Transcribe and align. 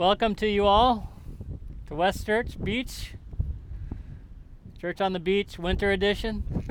welcome 0.00 0.34
to 0.34 0.48
you 0.48 0.64
all 0.64 1.12
to 1.86 1.94
West 1.94 2.24
Church 2.24 2.58
Beach. 2.64 3.12
Church 4.80 4.98
on 4.98 5.12
the 5.12 5.20
Beach, 5.20 5.58
Winter 5.58 5.90
Edition. 5.90 6.42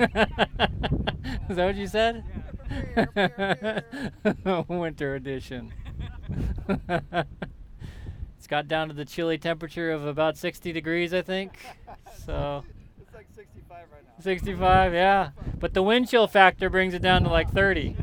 Is 1.48 1.56
that 1.56 1.64
what 1.64 1.76
you 1.76 1.86
said? 1.86 2.24
Winter 4.68 5.14
Edition. 5.14 5.72
it's 8.36 8.48
got 8.48 8.66
down 8.66 8.88
to 8.88 8.94
the 8.94 9.04
chilly 9.04 9.38
temperature 9.38 9.92
of 9.92 10.04
about 10.04 10.36
60 10.36 10.72
degrees, 10.72 11.14
I 11.14 11.22
think. 11.22 11.56
So. 12.26 12.64
It's 13.00 13.14
like 13.14 13.28
65 13.32 13.70
right 13.92 14.04
now. 14.08 14.24
65, 14.24 14.92
yeah. 14.92 15.30
But 15.60 15.74
the 15.74 15.84
wind 15.84 16.08
chill 16.08 16.26
factor 16.26 16.68
brings 16.68 16.94
it 16.94 17.02
down 17.02 17.22
to 17.22 17.30
like 17.30 17.52
30. 17.52 17.94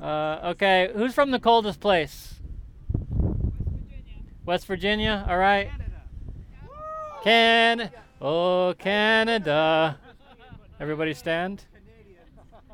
Uh, 0.00 0.52
okay, 0.52 0.90
who's 0.94 1.14
from 1.14 1.30
the 1.30 1.38
coldest 1.38 1.80
place? 1.80 2.40
West 3.10 3.86
Virginia, 3.86 4.22
West 4.44 4.66
Virginia, 4.66 5.26
all 5.28 5.38
right. 5.38 5.70
Can 7.22 7.90
oh 8.20 8.74
Canada. 8.78 9.98
Everybody 10.78 11.12
stand. 11.12 11.64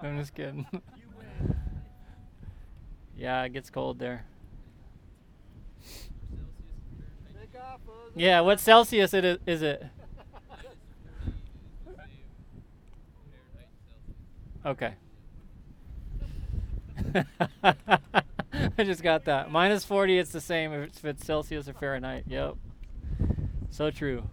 I'm 0.01 0.19
just 0.19 0.35
kidding. 0.35 0.67
yeah, 3.17 3.43
it 3.43 3.53
gets 3.53 3.71
cold 3.71 3.99
there. 3.99 4.25
Yeah, 8.15 8.41
what 8.41 8.61
Celsius 8.61 9.13
it 9.13 9.25
is, 9.25 9.39
is 9.47 9.63
it? 9.63 9.85
Okay. 14.65 14.95
I 17.63 18.85
just 18.85 19.03
got 19.03 19.25
that. 19.25 19.51
Minus 19.51 19.85
40, 19.85 20.19
it's 20.19 20.33
the 20.33 20.41
same 20.41 20.73
if 20.73 21.05
it's, 21.05 21.25
Celsius 21.25 21.69
or 21.69 21.75
Fahrenheit. 21.75 22.25
Yep. 22.27 22.57
So 23.71 23.91
true. 23.91 24.29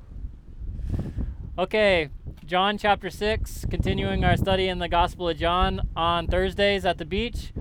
Okay, 1.57 2.09
John 2.45 2.77
chapter 2.77 3.09
6, 3.09 3.65
continuing 3.69 4.23
our 4.23 4.37
study 4.37 4.67
in 4.67 4.79
the 4.79 4.87
Gospel 4.87 5.29
of 5.29 5.37
John 5.37 5.87
on 5.95 6.27
Thursdays 6.27 6.85
at 6.85 6.97
the 6.97 7.05
beach. 7.05 7.53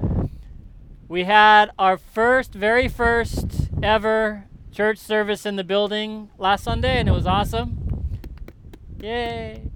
We 1.08 1.24
had 1.24 1.70
our 1.78 1.98
first, 1.98 2.54
very 2.54 2.88
first 2.88 3.68
ever 3.82 4.46
church 4.70 4.98
service 4.98 5.44
in 5.44 5.56
the 5.56 5.64
building 5.64 6.30
last 6.38 6.64
Sunday, 6.64 6.98
and 6.98 7.08
it 7.08 7.12
was 7.12 7.26
awesome. 7.26 8.18
Yay! 8.98 9.71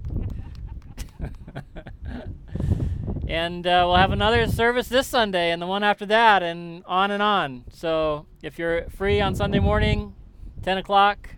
And 3.27 3.67
uh, 3.67 3.83
we'll 3.85 3.97
have 3.97 4.13
another 4.13 4.47
service 4.47 4.87
this 4.87 5.05
Sunday, 5.05 5.51
and 5.51 5.61
the 5.61 5.67
one 5.67 5.83
after 5.83 6.05
that, 6.05 6.41
and 6.41 6.83
on 6.85 7.11
and 7.11 7.21
on. 7.21 7.65
So 7.69 8.25
if 8.41 8.57
you're 8.57 8.89
free 8.89 9.19
on 9.19 9.35
Sunday 9.35 9.59
morning, 9.59 10.15
10 10.63 10.77
o'clock, 10.77 11.29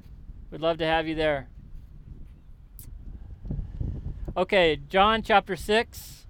we'd 0.51 0.61
love 0.61 0.77
to 0.77 0.85
have 0.85 1.07
you 1.07 1.15
there. 1.15 1.49
Okay, 4.37 4.79
John 4.87 5.23
chapter 5.23 5.55
6. 5.55 6.27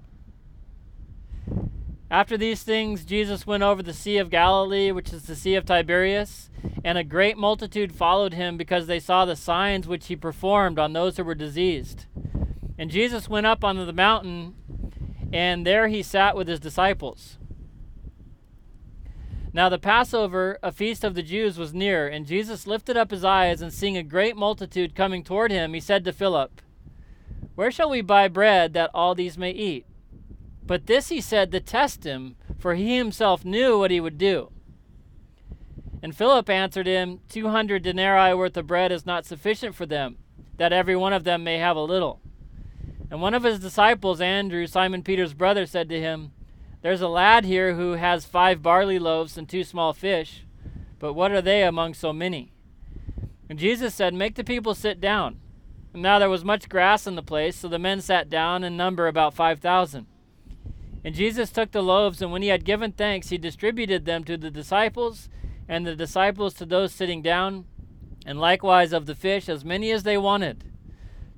After 2.09 2.37
these 2.37 2.63
things, 2.63 3.03
Jesus 3.03 3.45
went 3.45 3.61
over 3.61 3.83
the 3.83 3.93
Sea 3.93 4.17
of 4.17 4.31
Galilee, 4.31 4.91
which 4.91 5.13
is 5.13 5.23
the 5.23 5.35
Sea 5.35 5.55
of 5.55 5.65
Tiberias, 5.65 6.49
and 6.83 6.97
a 6.97 7.03
great 7.03 7.37
multitude 7.37 7.93
followed 7.93 8.33
him 8.33 8.57
because 8.57 8.87
they 8.87 8.99
saw 8.99 9.25
the 9.25 9.35
signs 9.35 9.87
which 9.87 10.07
he 10.07 10.15
performed 10.15 10.79
on 10.79 10.93
those 10.93 11.17
who 11.17 11.23
were 11.23 11.35
diseased. 11.35 12.05
And 12.79 12.89
Jesus 12.89 13.29
went 13.29 13.45
up 13.45 13.63
onto 13.63 13.85
the 13.85 13.93
mountain, 13.93 14.55
and 15.31 15.65
there 15.65 15.87
he 15.87 16.01
sat 16.01 16.35
with 16.35 16.47
his 16.47 16.59
disciples. 16.59 17.37
Now 19.51 19.69
the 19.69 19.79
Passover, 19.79 20.59
a 20.61 20.71
feast 20.71 21.03
of 21.03 21.15
the 21.15 21.23
Jews, 21.23 21.57
was 21.57 21.73
near, 21.73 22.07
and 22.07 22.27
Jesus 22.27 22.67
lifted 22.67 22.95
up 22.95 23.11
his 23.11 23.25
eyes, 23.25 23.61
and 23.61 23.73
seeing 23.73 23.97
a 23.97 24.03
great 24.03 24.37
multitude 24.37 24.95
coming 24.95 25.23
toward 25.23 25.51
him, 25.51 25.73
he 25.73 25.79
said 25.79 26.05
to 26.05 26.13
Philip, 26.13 26.61
Where 27.55 27.71
shall 27.71 27.89
we 27.89 28.01
buy 28.01 28.27
bread 28.27 28.73
that 28.73 28.91
all 28.93 29.15
these 29.15 29.37
may 29.37 29.51
eat? 29.51 29.85
But 30.63 30.85
this 30.85 31.09
he 31.09 31.19
said 31.19 31.51
to 31.51 31.59
test 31.59 32.03
him, 32.03 32.35
for 32.59 32.75
he 32.75 32.97
himself 32.97 33.43
knew 33.43 33.79
what 33.79 33.89
he 33.89 33.99
would 33.99 34.19
do. 34.19 34.51
And 36.03 36.15
Philip 36.15 36.49
answered 36.49 36.85
him, 36.85 37.21
Two 37.27 37.49
hundred 37.49 37.83
denarii 37.83 38.35
worth 38.35 38.55
of 38.55 38.67
bread 38.67 38.91
is 38.91 39.05
not 39.05 39.25
sufficient 39.25 39.73
for 39.73 39.87
them, 39.87 40.17
that 40.57 40.71
every 40.71 40.95
one 40.95 41.11
of 41.11 41.23
them 41.23 41.43
may 41.43 41.57
have 41.57 41.75
a 41.75 41.81
little. 41.81 42.21
And 43.11 43.21
one 43.21 43.33
of 43.33 43.43
his 43.43 43.59
disciples, 43.59 44.21
Andrew, 44.21 44.67
Simon 44.67 45.03
Peter's 45.03 45.33
brother, 45.33 45.65
said 45.65 45.89
to 45.89 45.99
him, 45.99 46.31
There's 46.81 47.01
a 47.01 47.07
lad 47.07 47.45
here 47.45 47.73
who 47.75 47.93
has 47.93 48.25
five 48.25 48.61
barley 48.61 48.99
loaves 48.99 49.37
and 49.37 49.49
two 49.49 49.63
small 49.63 49.93
fish, 49.93 50.45
but 50.99 51.13
what 51.13 51.31
are 51.31 51.41
they 51.41 51.63
among 51.63 51.95
so 51.95 52.13
many? 52.13 52.51
And 53.49 53.57
Jesus 53.57 53.95
said, 53.95 54.13
Make 54.13 54.35
the 54.35 54.43
people 54.43 54.75
sit 54.75 55.01
down. 55.01 55.39
And 55.91 56.03
now 56.03 56.19
there 56.19 56.29
was 56.29 56.45
much 56.45 56.69
grass 56.69 57.07
in 57.07 57.15
the 57.15 57.23
place, 57.23 57.55
so 57.55 57.67
the 57.67 57.79
men 57.79 57.99
sat 58.01 58.29
down 58.29 58.63
in 58.63 58.77
number 58.77 59.07
about 59.07 59.33
five 59.33 59.59
thousand. 59.59 60.05
And 61.03 61.15
Jesus 61.15 61.49
took 61.49 61.71
the 61.71 61.81
loaves, 61.81 62.21
and 62.21 62.31
when 62.31 62.43
he 62.43 62.49
had 62.49 62.63
given 62.63 62.91
thanks, 62.91 63.29
he 63.29 63.37
distributed 63.39 64.05
them 64.05 64.23
to 64.25 64.37
the 64.37 64.51
disciples, 64.51 65.29
and 65.67 65.87
the 65.87 65.95
disciples 65.95 66.53
to 66.55 66.65
those 66.65 66.93
sitting 66.93 67.23
down, 67.23 67.65
and 68.25 68.39
likewise 68.39 68.93
of 68.93 69.07
the 69.07 69.15
fish, 69.15 69.49
as 69.49 69.65
many 69.65 69.89
as 69.91 70.03
they 70.03 70.17
wanted. 70.17 70.68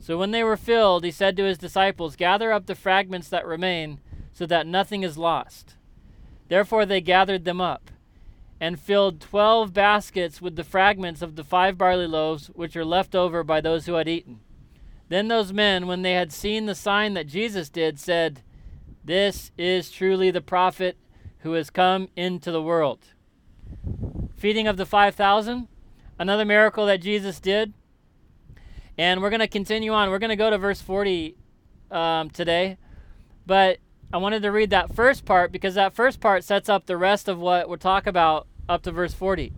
So 0.01 0.17
when 0.17 0.31
they 0.31 0.43
were 0.43 0.57
filled, 0.57 1.03
he 1.03 1.11
said 1.11 1.37
to 1.37 1.43
his 1.43 1.59
disciples, 1.59 2.15
Gather 2.15 2.51
up 2.51 2.65
the 2.65 2.73
fragments 2.73 3.29
that 3.29 3.45
remain, 3.45 3.99
so 4.33 4.47
that 4.47 4.65
nothing 4.65 5.03
is 5.03 5.15
lost. 5.15 5.75
Therefore 6.49 6.87
they 6.87 7.01
gathered 7.01 7.45
them 7.45 7.61
up, 7.61 7.91
and 8.59 8.79
filled 8.79 9.21
twelve 9.21 9.73
baskets 9.73 10.41
with 10.41 10.55
the 10.55 10.63
fragments 10.63 11.21
of 11.21 11.35
the 11.35 11.43
five 11.43 11.77
barley 11.77 12.07
loaves 12.07 12.47
which 12.47 12.75
were 12.75 12.83
left 12.83 13.13
over 13.13 13.43
by 13.43 13.61
those 13.61 13.85
who 13.85 13.93
had 13.93 14.09
eaten. 14.09 14.39
Then 15.09 15.27
those 15.27 15.53
men, 15.53 15.85
when 15.85 16.01
they 16.01 16.13
had 16.13 16.31
seen 16.31 16.65
the 16.65 16.73
sign 16.73 17.13
that 17.13 17.27
Jesus 17.27 17.69
did, 17.69 17.99
said, 17.99 18.41
This 19.05 19.51
is 19.55 19.91
truly 19.91 20.31
the 20.31 20.41
prophet 20.41 20.97
who 21.39 21.53
has 21.53 21.69
come 21.69 22.09
into 22.15 22.51
the 22.51 22.61
world. 22.61 23.05
Feeding 24.35 24.67
of 24.67 24.77
the 24.77 24.85
5,000, 24.85 25.67
another 26.17 26.45
miracle 26.45 26.87
that 26.87 27.01
Jesus 27.01 27.39
did. 27.39 27.73
And 29.01 29.19
we're 29.19 29.31
going 29.31 29.39
to 29.39 29.47
continue 29.47 29.93
on. 29.93 30.11
We're 30.11 30.19
going 30.19 30.29
to 30.29 30.35
go 30.35 30.51
to 30.51 30.59
verse 30.59 30.79
40 30.79 31.35
um, 31.89 32.29
today. 32.29 32.77
But 33.47 33.79
I 34.13 34.17
wanted 34.17 34.43
to 34.43 34.51
read 34.51 34.69
that 34.69 34.93
first 34.93 35.25
part 35.25 35.51
because 35.51 35.73
that 35.73 35.95
first 35.95 36.19
part 36.19 36.43
sets 36.43 36.69
up 36.69 36.85
the 36.85 36.97
rest 36.97 37.27
of 37.27 37.39
what 37.39 37.67
we'll 37.67 37.79
talk 37.79 38.05
about 38.05 38.45
up 38.69 38.83
to 38.83 38.91
verse 38.91 39.15
40. 39.15 39.53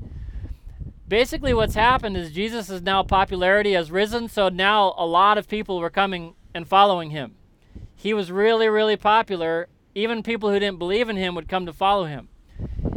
Basically, 1.09 1.53
what's 1.53 1.75
happened 1.75 2.15
is 2.15 2.31
Jesus' 2.31 2.79
now 2.79 3.03
popularity 3.03 3.73
has 3.73 3.91
risen, 3.91 4.29
so 4.29 4.47
now 4.47 4.93
a 4.97 5.05
lot 5.05 5.37
of 5.37 5.49
people 5.49 5.77
were 5.77 5.89
coming 5.89 6.35
and 6.55 6.65
following 6.65 7.09
him. 7.09 7.35
He 7.97 8.13
was 8.13 8.31
really, 8.31 8.69
really 8.69 8.95
popular. 8.95 9.67
Even 9.93 10.23
people 10.23 10.51
who 10.51 10.59
didn't 10.59 10.79
believe 10.79 11.09
in 11.09 11.17
him 11.17 11.35
would 11.35 11.49
come 11.49 11.65
to 11.65 11.73
follow 11.73 12.05
him. 12.05 12.29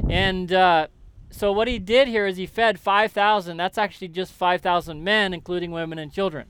And 0.08 0.52
uh, 0.52 0.86
so 1.30 1.52
what 1.52 1.68
he 1.68 1.78
did 1.78 2.08
here 2.08 2.26
is 2.26 2.36
he 2.36 2.46
fed 2.46 2.78
5,000. 2.78 3.56
That's 3.56 3.78
actually 3.78 4.08
just 4.08 4.32
5,000 4.32 5.02
men, 5.02 5.34
including 5.34 5.70
women 5.70 5.98
and 5.98 6.12
children. 6.12 6.46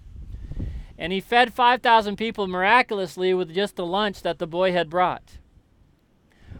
And 0.98 1.12
he 1.12 1.20
fed 1.20 1.53
5,000 1.53 2.16
people 2.16 2.47
miraculously 2.47 3.34
with 3.34 3.54
just 3.54 3.76
the 3.76 3.86
lunch 3.86 4.22
that 4.22 4.38
the 4.38 4.47
boy 4.47 4.72
had 4.72 4.88
brought. 4.88 5.38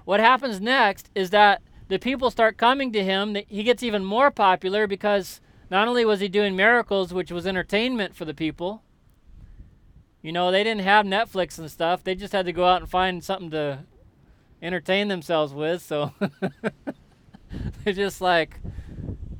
What 0.05 0.21
happens 0.21 0.61
next 0.61 1.11
is 1.15 1.31
that 1.31 1.63
the 1.89 1.99
people 1.99 2.31
start 2.31 2.57
coming 2.57 2.93
to 2.93 3.03
him. 3.03 3.37
He 3.49 3.63
gets 3.63 3.83
even 3.83 4.05
more 4.05 4.31
popular 4.31 4.87
because 4.87 5.41
not 5.71 5.89
only 5.89 6.05
was 6.05 6.21
he 6.21 6.29
doing 6.29 6.55
miracles, 6.55 7.13
which 7.13 7.33
was 7.33 7.47
entertainment 7.47 8.15
for 8.15 8.25
the 8.25 8.35
people, 8.35 8.83
you 10.23 10.33
know, 10.33 10.51
they 10.51 10.65
didn't 10.65 10.83
have 10.83 11.07
Netflix 11.07 11.59
and 11.59 11.71
stuff. 11.71 12.03
They 12.03 12.15
just 12.15 12.33
had 12.33 12.47
to 12.47 12.53
go 12.53 12.67
out 12.67 12.81
and 12.81 12.91
find 12.91 13.23
something 13.23 13.51
to 13.51 13.85
entertain 14.61 15.09
themselves 15.09 15.53
with. 15.53 15.83
So 15.83 16.13
they're 17.85 17.93
just 17.93 18.21
like, 18.21 18.61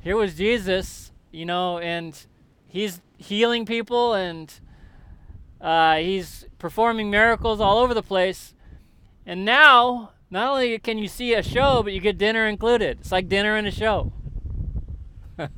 here 0.01 0.15
was 0.15 0.35
Jesus, 0.35 1.11
you 1.31 1.45
know, 1.45 1.79
and 1.79 2.25
he's 2.67 3.01
healing 3.17 3.65
people 3.65 4.13
and 4.13 4.53
uh, 5.59 5.97
he's 5.97 6.45
performing 6.59 7.09
miracles 7.09 7.59
all 7.59 7.79
over 7.79 7.93
the 7.93 8.03
place. 8.03 8.53
And 9.25 9.43
now, 9.43 10.11
not 10.29 10.51
only 10.51 10.77
can 10.79 10.97
you 10.97 11.07
see 11.07 11.33
a 11.33 11.43
show, 11.43 11.81
but 11.83 11.93
you 11.93 11.99
get 11.99 12.17
dinner 12.17 12.47
included. 12.47 12.99
It's 12.99 13.11
like 13.11 13.27
dinner 13.27 13.55
and 13.55 13.67
a 13.67 13.71
show. 13.71 14.13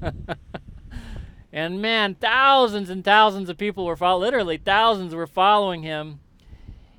and 1.54 1.82
man, 1.82 2.16
thousands 2.16 2.90
and 2.90 3.04
thousands 3.04 3.50
of 3.50 3.58
people 3.58 3.86
were 3.86 3.96
following, 3.96 4.22
literally 4.22 4.58
thousands 4.58 5.14
were 5.14 5.28
following 5.28 5.84
him. 5.84 6.20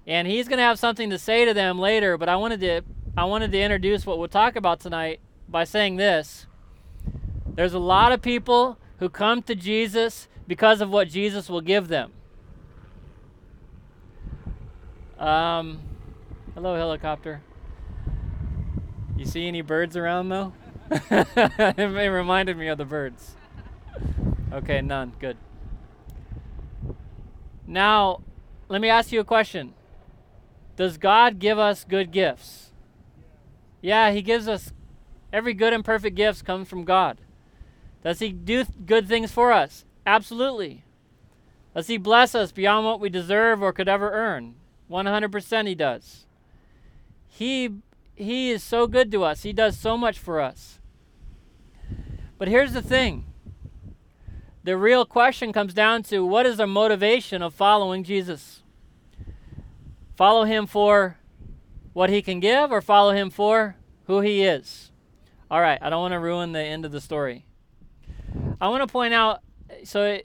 And 0.06 0.26
he's 0.26 0.48
going 0.48 0.58
to 0.58 0.64
have 0.64 0.78
something 0.78 1.10
to 1.10 1.18
say 1.18 1.44
to 1.44 1.54
them 1.54 1.78
later, 1.78 2.16
but 2.18 2.28
I 2.28 2.36
wanted 2.36 2.60
to 2.60 2.82
I 3.16 3.24
wanted 3.24 3.52
to 3.52 3.60
introduce 3.60 4.06
what 4.06 4.18
we'll 4.18 4.28
talk 4.28 4.56
about 4.56 4.80
tonight 4.80 5.20
by 5.50 5.64
saying 5.64 5.96
this. 5.96 6.46
There's 7.54 7.74
a 7.74 7.78
lot 7.78 8.12
of 8.12 8.22
people 8.22 8.78
who 8.98 9.08
come 9.08 9.42
to 9.42 9.54
Jesus 9.54 10.28
because 10.46 10.80
of 10.80 10.90
what 10.90 11.08
Jesus 11.08 11.48
will 11.48 11.60
give 11.60 11.88
them. 11.88 12.12
Um, 15.18 15.80
hello, 16.54 16.76
helicopter. 16.76 17.42
You 19.16 19.26
see 19.26 19.46
any 19.46 19.60
birds 19.60 19.96
around 19.96 20.30
though? 20.30 20.52
it 20.90 22.10
reminded 22.10 22.56
me 22.56 22.68
of 22.68 22.78
the 22.78 22.84
birds. 22.84 23.36
Okay, 24.52 24.80
none. 24.80 25.12
Good. 25.20 25.36
Now, 27.66 28.22
let 28.68 28.80
me 28.80 28.88
ask 28.88 29.12
you 29.12 29.20
a 29.20 29.24
question. 29.24 29.74
Does 30.76 30.96
God 30.96 31.38
give 31.38 31.58
us 31.58 31.84
good 31.84 32.10
gifts? 32.10 32.72
Yeah, 33.80 34.10
He 34.10 34.22
gives 34.22 34.48
us 34.48 34.72
every 35.32 35.54
good 35.54 35.72
and 35.72 35.84
perfect 35.84 36.16
gift 36.16 36.44
comes 36.44 36.68
from 36.68 36.84
God. 36.84 37.20
Does 38.02 38.18
He 38.18 38.32
do 38.32 38.64
good 38.86 39.08
things 39.08 39.30
for 39.30 39.52
us? 39.52 39.84
Absolutely. 40.06 40.84
Does 41.74 41.86
He 41.86 41.98
bless 41.98 42.34
us 42.34 42.52
beyond 42.52 42.86
what 42.86 43.00
we 43.00 43.08
deserve 43.08 43.62
or 43.62 43.72
could 43.72 43.88
ever 43.88 44.10
earn? 44.10 44.54
100% 44.90 45.66
He 45.66 45.74
does. 45.74 46.26
He, 47.28 47.70
he 48.14 48.50
is 48.50 48.62
so 48.62 48.86
good 48.86 49.10
to 49.12 49.24
us, 49.24 49.42
He 49.42 49.52
does 49.52 49.78
so 49.78 49.96
much 49.96 50.18
for 50.18 50.40
us. 50.40 50.78
But 52.38 52.48
here's 52.48 52.72
the 52.72 52.82
thing 52.82 53.26
the 54.62 54.76
real 54.76 55.04
question 55.04 55.52
comes 55.52 55.72
down 55.72 56.02
to 56.04 56.24
what 56.24 56.46
is 56.46 56.58
the 56.58 56.66
motivation 56.66 57.42
of 57.42 57.54
following 57.54 58.04
Jesus? 58.04 58.62
Follow 60.16 60.44
Him 60.44 60.66
for 60.66 61.16
what 61.92 62.10
He 62.10 62.20
can 62.20 62.40
give 62.40 62.70
or 62.70 62.82
follow 62.82 63.12
Him 63.12 63.30
for 63.30 63.76
who 64.06 64.20
He 64.20 64.42
is? 64.42 64.89
All 65.50 65.60
right, 65.60 65.78
I 65.82 65.90
don't 65.90 66.00
want 66.00 66.12
to 66.12 66.20
ruin 66.20 66.52
the 66.52 66.62
end 66.62 66.84
of 66.84 66.92
the 66.92 67.00
story. 67.00 67.44
I 68.60 68.68
want 68.68 68.86
to 68.86 68.92
point 68.92 69.12
out 69.12 69.40
so 69.82 70.20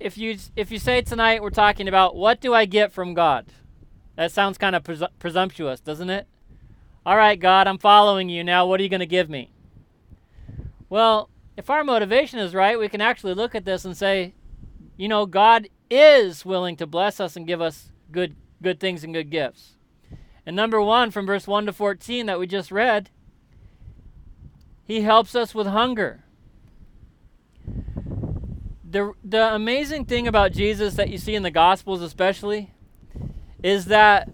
if 0.00 0.16
you 0.16 0.38
if 0.56 0.70
you 0.70 0.78
say 0.78 1.02
tonight 1.02 1.42
we're 1.42 1.50
talking 1.50 1.88
about 1.88 2.16
what 2.16 2.40
do 2.40 2.54
I 2.54 2.64
get 2.64 2.90
from 2.90 3.12
God? 3.12 3.46
That 4.16 4.32
sounds 4.32 4.56
kind 4.56 4.74
of 4.74 4.82
presu- 4.82 5.10
presumptuous, 5.18 5.80
doesn't 5.80 6.08
it? 6.08 6.26
All 7.04 7.18
right, 7.18 7.38
God, 7.38 7.66
I'm 7.66 7.76
following 7.76 8.30
you 8.30 8.44
now. 8.44 8.66
What 8.66 8.80
are 8.80 8.82
you 8.82 8.88
going 8.88 9.00
to 9.00 9.06
give 9.06 9.28
me? 9.28 9.52
Well, 10.88 11.28
if 11.56 11.68
our 11.68 11.84
motivation 11.84 12.38
is 12.38 12.54
right, 12.54 12.78
we 12.78 12.88
can 12.88 13.00
actually 13.00 13.34
look 13.34 13.54
at 13.54 13.64
this 13.64 13.84
and 13.84 13.96
say, 13.96 14.34
you 14.96 15.08
know, 15.08 15.26
God 15.26 15.68
is 15.90 16.46
willing 16.46 16.76
to 16.76 16.86
bless 16.86 17.20
us 17.20 17.36
and 17.36 17.46
give 17.46 17.60
us 17.60 17.92
good 18.10 18.36
good 18.62 18.80
things 18.80 19.04
and 19.04 19.12
good 19.12 19.28
gifts. 19.28 19.76
And 20.46 20.56
number 20.56 20.80
1 20.80 21.10
from 21.10 21.26
verse 21.26 21.46
1 21.46 21.66
to 21.66 21.72
14 21.74 22.24
that 22.26 22.38
we 22.38 22.46
just 22.46 22.72
read, 22.72 23.10
he 24.92 25.00
helps 25.00 25.34
us 25.34 25.54
with 25.54 25.66
hunger. 25.66 26.22
The 28.84 29.14
the 29.24 29.54
amazing 29.54 30.04
thing 30.04 30.28
about 30.28 30.52
Jesus 30.52 30.96
that 30.96 31.08
you 31.08 31.16
see 31.16 31.34
in 31.34 31.42
the 31.42 31.50
gospels 31.50 32.02
especially 32.02 32.74
is 33.62 33.86
that 33.86 34.28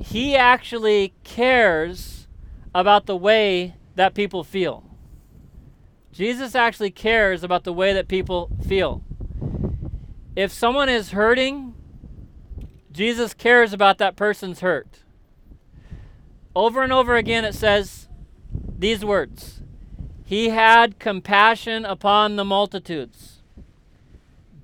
he 0.00 0.34
actually 0.34 1.14
cares 1.22 2.26
about 2.74 3.06
the 3.06 3.16
way 3.16 3.76
that 3.94 4.12
people 4.12 4.42
feel. 4.42 4.82
Jesus 6.10 6.56
actually 6.56 6.90
cares 6.90 7.44
about 7.44 7.62
the 7.62 7.72
way 7.72 7.92
that 7.92 8.08
people 8.08 8.50
feel. 8.66 9.04
If 10.34 10.50
someone 10.50 10.88
is 10.88 11.12
hurting, 11.12 11.74
Jesus 12.90 13.34
cares 13.34 13.72
about 13.72 13.98
that 13.98 14.16
person's 14.16 14.60
hurt. 14.60 15.04
Over 16.56 16.82
and 16.82 16.92
over 16.92 17.14
again, 17.14 17.44
it 17.44 17.54
says 17.54 18.08
these 18.76 19.04
words 19.04 19.61
He 20.32 20.48
had 20.48 20.98
compassion 20.98 21.84
upon 21.84 22.36
the 22.36 22.44
multitudes. 22.46 23.42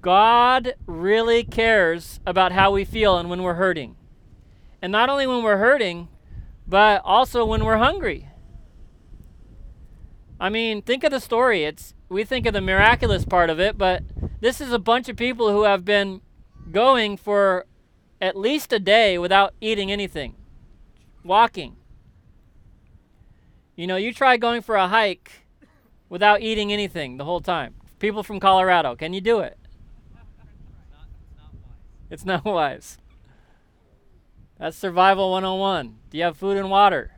God 0.00 0.72
really 0.86 1.44
cares 1.44 2.20
about 2.24 2.52
how 2.52 2.70
we 2.70 2.86
feel 2.86 3.18
and 3.18 3.28
when 3.28 3.42
we're 3.42 3.56
hurting. 3.56 3.94
And 4.80 4.90
not 4.90 5.10
only 5.10 5.26
when 5.26 5.42
we're 5.42 5.58
hurting, 5.58 6.08
but 6.66 7.02
also 7.04 7.44
when 7.44 7.66
we're 7.66 7.76
hungry. 7.76 8.30
I 10.40 10.48
mean, 10.48 10.80
think 10.80 11.04
of 11.04 11.10
the 11.10 11.20
story. 11.20 11.64
It's 11.64 11.92
we 12.08 12.24
think 12.24 12.46
of 12.46 12.54
the 12.54 12.62
miraculous 12.62 13.26
part 13.26 13.50
of 13.50 13.60
it, 13.60 13.76
but 13.76 14.04
this 14.40 14.62
is 14.62 14.72
a 14.72 14.78
bunch 14.78 15.10
of 15.10 15.18
people 15.18 15.52
who 15.52 15.64
have 15.64 15.84
been 15.84 16.22
going 16.72 17.18
for 17.18 17.66
at 18.22 18.36
least 18.36 18.72
a 18.72 18.78
day 18.78 19.18
without 19.18 19.52
eating 19.60 19.92
anything. 19.92 20.34
Walking. 21.22 21.76
You 23.76 23.86
know, 23.86 23.96
you 23.96 24.14
try 24.14 24.38
going 24.38 24.62
for 24.62 24.74
a 24.74 24.88
hike 24.88 25.44
without 26.08 26.40
eating 26.40 26.72
anything 26.72 27.16
the 27.16 27.24
whole 27.24 27.40
time. 27.40 27.74
People 27.98 28.22
from 28.22 28.40
Colorado, 28.40 28.94
can 28.94 29.12
you 29.12 29.20
do 29.20 29.40
it? 29.40 29.58
It's 32.10 32.24
not 32.24 32.44
wise. 32.44 32.98
That's 34.58 34.76
survival 34.76 35.30
101. 35.30 35.96
Do 36.10 36.18
you 36.18 36.24
have 36.24 36.36
food 36.36 36.56
and 36.56 36.70
water? 36.70 37.12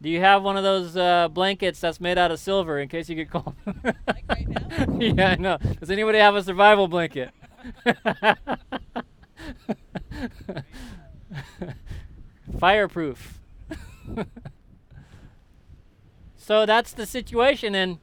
Do 0.00 0.08
you 0.10 0.20
have 0.20 0.42
one 0.42 0.56
of 0.56 0.64
those 0.64 0.96
uh, 0.96 1.28
blankets 1.28 1.78
that's 1.80 2.00
made 2.00 2.18
out 2.18 2.32
of 2.32 2.40
silver 2.40 2.80
in 2.80 2.88
case 2.88 3.08
you 3.08 3.14
get 3.14 3.30
cold? 3.30 3.54
like 3.84 4.24
right 4.28 4.48
now? 4.48 4.98
yeah, 4.98 5.28
I 5.28 5.36
know. 5.36 5.58
Does 5.78 5.90
anybody 5.92 6.18
have 6.18 6.34
a 6.34 6.42
survival 6.42 6.88
blanket? 6.88 7.30
Fireproof. 12.58 13.38
so 16.42 16.66
that's 16.66 16.92
the 16.92 17.06
situation, 17.06 17.76
and 17.76 17.98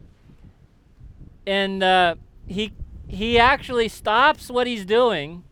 and 1.46 1.84
uh, 1.84 2.16
he 2.48 2.72
he 3.06 3.38
actually 3.38 3.90
stops 3.90 4.50
what 4.50 4.66
he's 4.66 4.86
doing, 4.86 5.44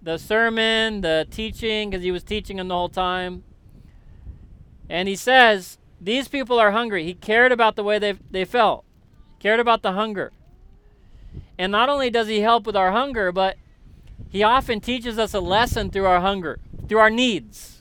the 0.00 0.16
sermon, 0.16 1.02
the 1.02 1.26
teaching, 1.30 1.90
because 1.90 2.02
he 2.02 2.10
was 2.10 2.24
teaching 2.24 2.56
them 2.56 2.68
the 2.68 2.74
whole 2.74 2.88
time, 2.88 3.44
and 4.88 5.06
he 5.06 5.16
says 5.16 5.76
these 6.00 6.28
people 6.28 6.58
are 6.58 6.70
hungry. 6.70 7.04
He 7.04 7.12
cared 7.12 7.52
about 7.52 7.76
the 7.76 7.84
way 7.84 7.98
they 7.98 8.14
they 8.30 8.46
felt, 8.46 8.86
cared 9.38 9.60
about 9.60 9.82
the 9.82 9.92
hunger, 9.92 10.32
and 11.58 11.70
not 11.70 11.90
only 11.90 12.08
does 12.08 12.28
he 12.28 12.40
help 12.40 12.64
with 12.64 12.74
our 12.74 12.92
hunger, 12.92 13.32
but 13.32 13.58
he 14.30 14.42
often 14.42 14.80
teaches 14.80 15.18
us 15.18 15.34
a 15.34 15.40
lesson 15.40 15.90
through 15.90 16.06
our 16.06 16.22
hunger, 16.22 16.58
through 16.88 17.00
our 17.00 17.10
needs. 17.10 17.77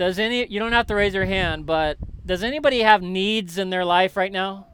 Does 0.00 0.18
any 0.18 0.46
you 0.46 0.58
don't 0.58 0.72
have 0.72 0.86
to 0.86 0.94
raise 0.94 1.12
your 1.12 1.26
hand, 1.26 1.66
but 1.66 1.98
does 2.24 2.42
anybody 2.42 2.78
have 2.80 3.02
needs 3.02 3.58
in 3.58 3.68
their 3.68 3.84
life 3.84 4.16
right 4.16 4.32
now? 4.32 4.66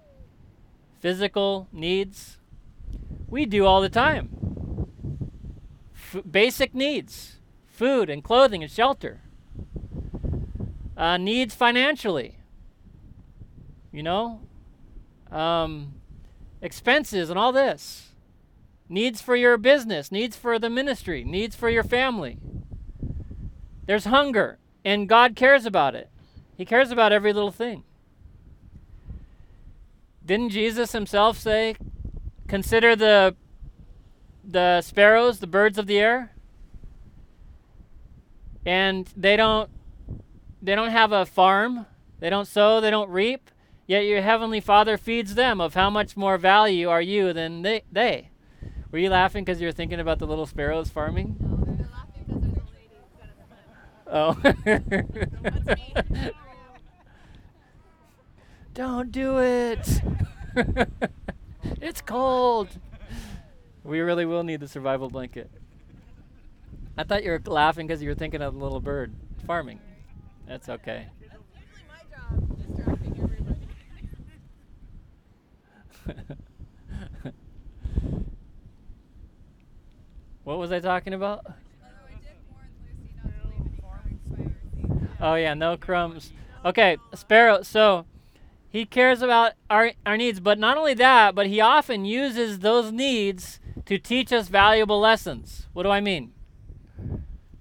Physical 1.01 1.67
needs? 1.73 2.39
We 3.27 3.45
do 3.45 3.67
all 3.67 3.81
the 3.81 3.89
time. 3.89 4.87
F- 5.97 6.23
basic 6.31 6.77
needs 6.77 7.41
food 7.67 8.09
and 8.09 8.23
clothing 8.23 8.63
and 8.63 8.71
shelter. 8.71 9.23
Uh, 10.97 11.17
needs 11.17 11.57
financially. 11.57 12.39
You 13.91 14.05
know? 14.05 14.43
Um, 15.33 15.95
expenses 16.63 17.31
and 17.31 17.39
all 17.39 17.51
this. 17.51 18.13
Needs 18.89 19.21
for 19.21 19.35
your 19.35 19.59
business, 19.59 20.13
needs 20.13 20.37
for 20.37 20.57
the 20.61 20.71
ministry, 20.71 21.25
needs 21.25 21.57
for 21.57 21.69
your 21.69 21.83
family. 21.83 22.39
There's 23.87 24.05
hunger, 24.05 24.61
and 24.87 25.09
God 25.09 25.35
cares 25.35 25.67
about 25.67 25.97
it. 25.97 26.09
He 26.57 26.65
cares 26.65 26.93
about 26.93 27.13
every 27.13 27.33
little 27.33 27.51
thing. 27.51 27.83
Didn't 30.25 30.51
Jesus 30.51 30.93
himself 30.93 31.39
say, 31.39 31.75
"Consider 32.47 32.95
the 32.95 33.35
the 34.45 34.81
sparrows, 34.83 35.41
the 35.41 35.49
birds 35.49 35.77
of 35.77 35.89
the 35.89 35.99
air?" 35.99 36.31
And 38.65 39.13
they 39.17 39.37
don't 39.37 39.71
they 40.63 40.77
don't 40.77 40.91
have 40.91 41.11
a 41.11 41.27
farm, 41.27 41.87
they 42.21 42.31
don't 42.31 42.47
sow, 42.47 42.81
they 42.81 42.91
don't 42.91 43.11
reap, 43.11 43.51
yet 43.89 44.05
your 44.05 44.23
heavenly 44.23 44.61
Father 44.61 44.97
feeds 44.97 45.35
them. 45.35 45.61
Of 45.61 45.75
how 45.75 45.91
much 45.91 46.17
more 46.17 46.39
value 46.39 46.89
are 46.89 47.03
you 47.03 47.33
than 47.33 47.63
they? 47.63 47.83
they? 47.91 48.31
Were 48.93 49.01
you 49.01 49.11
laughing 49.11 49.45
because 49.45 49.61
you 49.61 49.67
were 49.67 49.73
thinking 49.73 49.99
about 49.99 50.21
the 50.21 50.29
little 50.29 50.47
sparrows 50.47 50.91
farming? 50.91 51.46
Oh. 54.09 54.37
Don't 58.75 59.11
do 59.11 59.39
it. 59.39 60.03
it's 61.81 62.01
cold. 62.03 62.69
We 63.85 64.01
really 64.01 64.27
will 64.27 64.43
need 64.43 64.61
the 64.61 64.69
survival 64.69 65.09
blanket. 65.09 65.51
I 66.99 67.05
thought 67.05 67.25
you 67.25 67.31
were 67.31 67.41
laughing 67.47 67.87
because 67.87 68.03
you 68.03 68.09
were 68.09 68.15
thinking 68.15 68.43
of 68.43 68.55
the 68.55 68.61
little 68.61 68.81
bird 68.81 69.15
farming. 69.47 69.81
That's 70.47 70.69
okay. 70.69 71.07
That's 71.21 71.35
usually 71.55 71.83
my 71.89 72.01
job, 72.17 72.57
distracting 72.57 73.21
everybody. 73.23 73.67
what 80.45 80.59
was 80.59 80.73
I 80.73 80.81
talking 80.81 81.15
about? 81.15 81.45
Although 81.47 81.57
I 82.07 82.13
did 82.23 82.37
warn 82.51 82.69
Lucy 82.83 83.11
not 83.17 83.27
to 83.27 83.49
leave 83.49 83.61
any 83.67 83.81
crumbs 83.81 84.23
by 84.31 84.37
her 84.43 84.55
seat. 84.75 85.06
Oh 85.21 85.35
yeah, 85.35 85.55
no 85.55 85.77
crumbs. 85.77 86.33
Okay, 86.65 86.97
sparrow. 87.15 87.63
So 87.63 88.07
he 88.69 88.85
cares 88.85 89.23
about 89.23 89.53
our 89.71 89.93
our 90.05 90.17
needs, 90.17 90.41
but 90.41 90.59
not 90.59 90.77
only 90.77 90.95
that, 90.95 91.35
but 91.35 91.47
he 91.47 91.61
often 91.61 92.05
uses 92.05 92.59
those 92.59 92.93
needs 92.93 93.61
to 93.87 93.99
teach 93.99 94.33
us 94.33 94.49
valuable 94.49 95.01
lessons. 95.01 95.69
What 95.73 95.85
do 95.85 95.91
I 95.91 96.01
mean? 96.01 96.33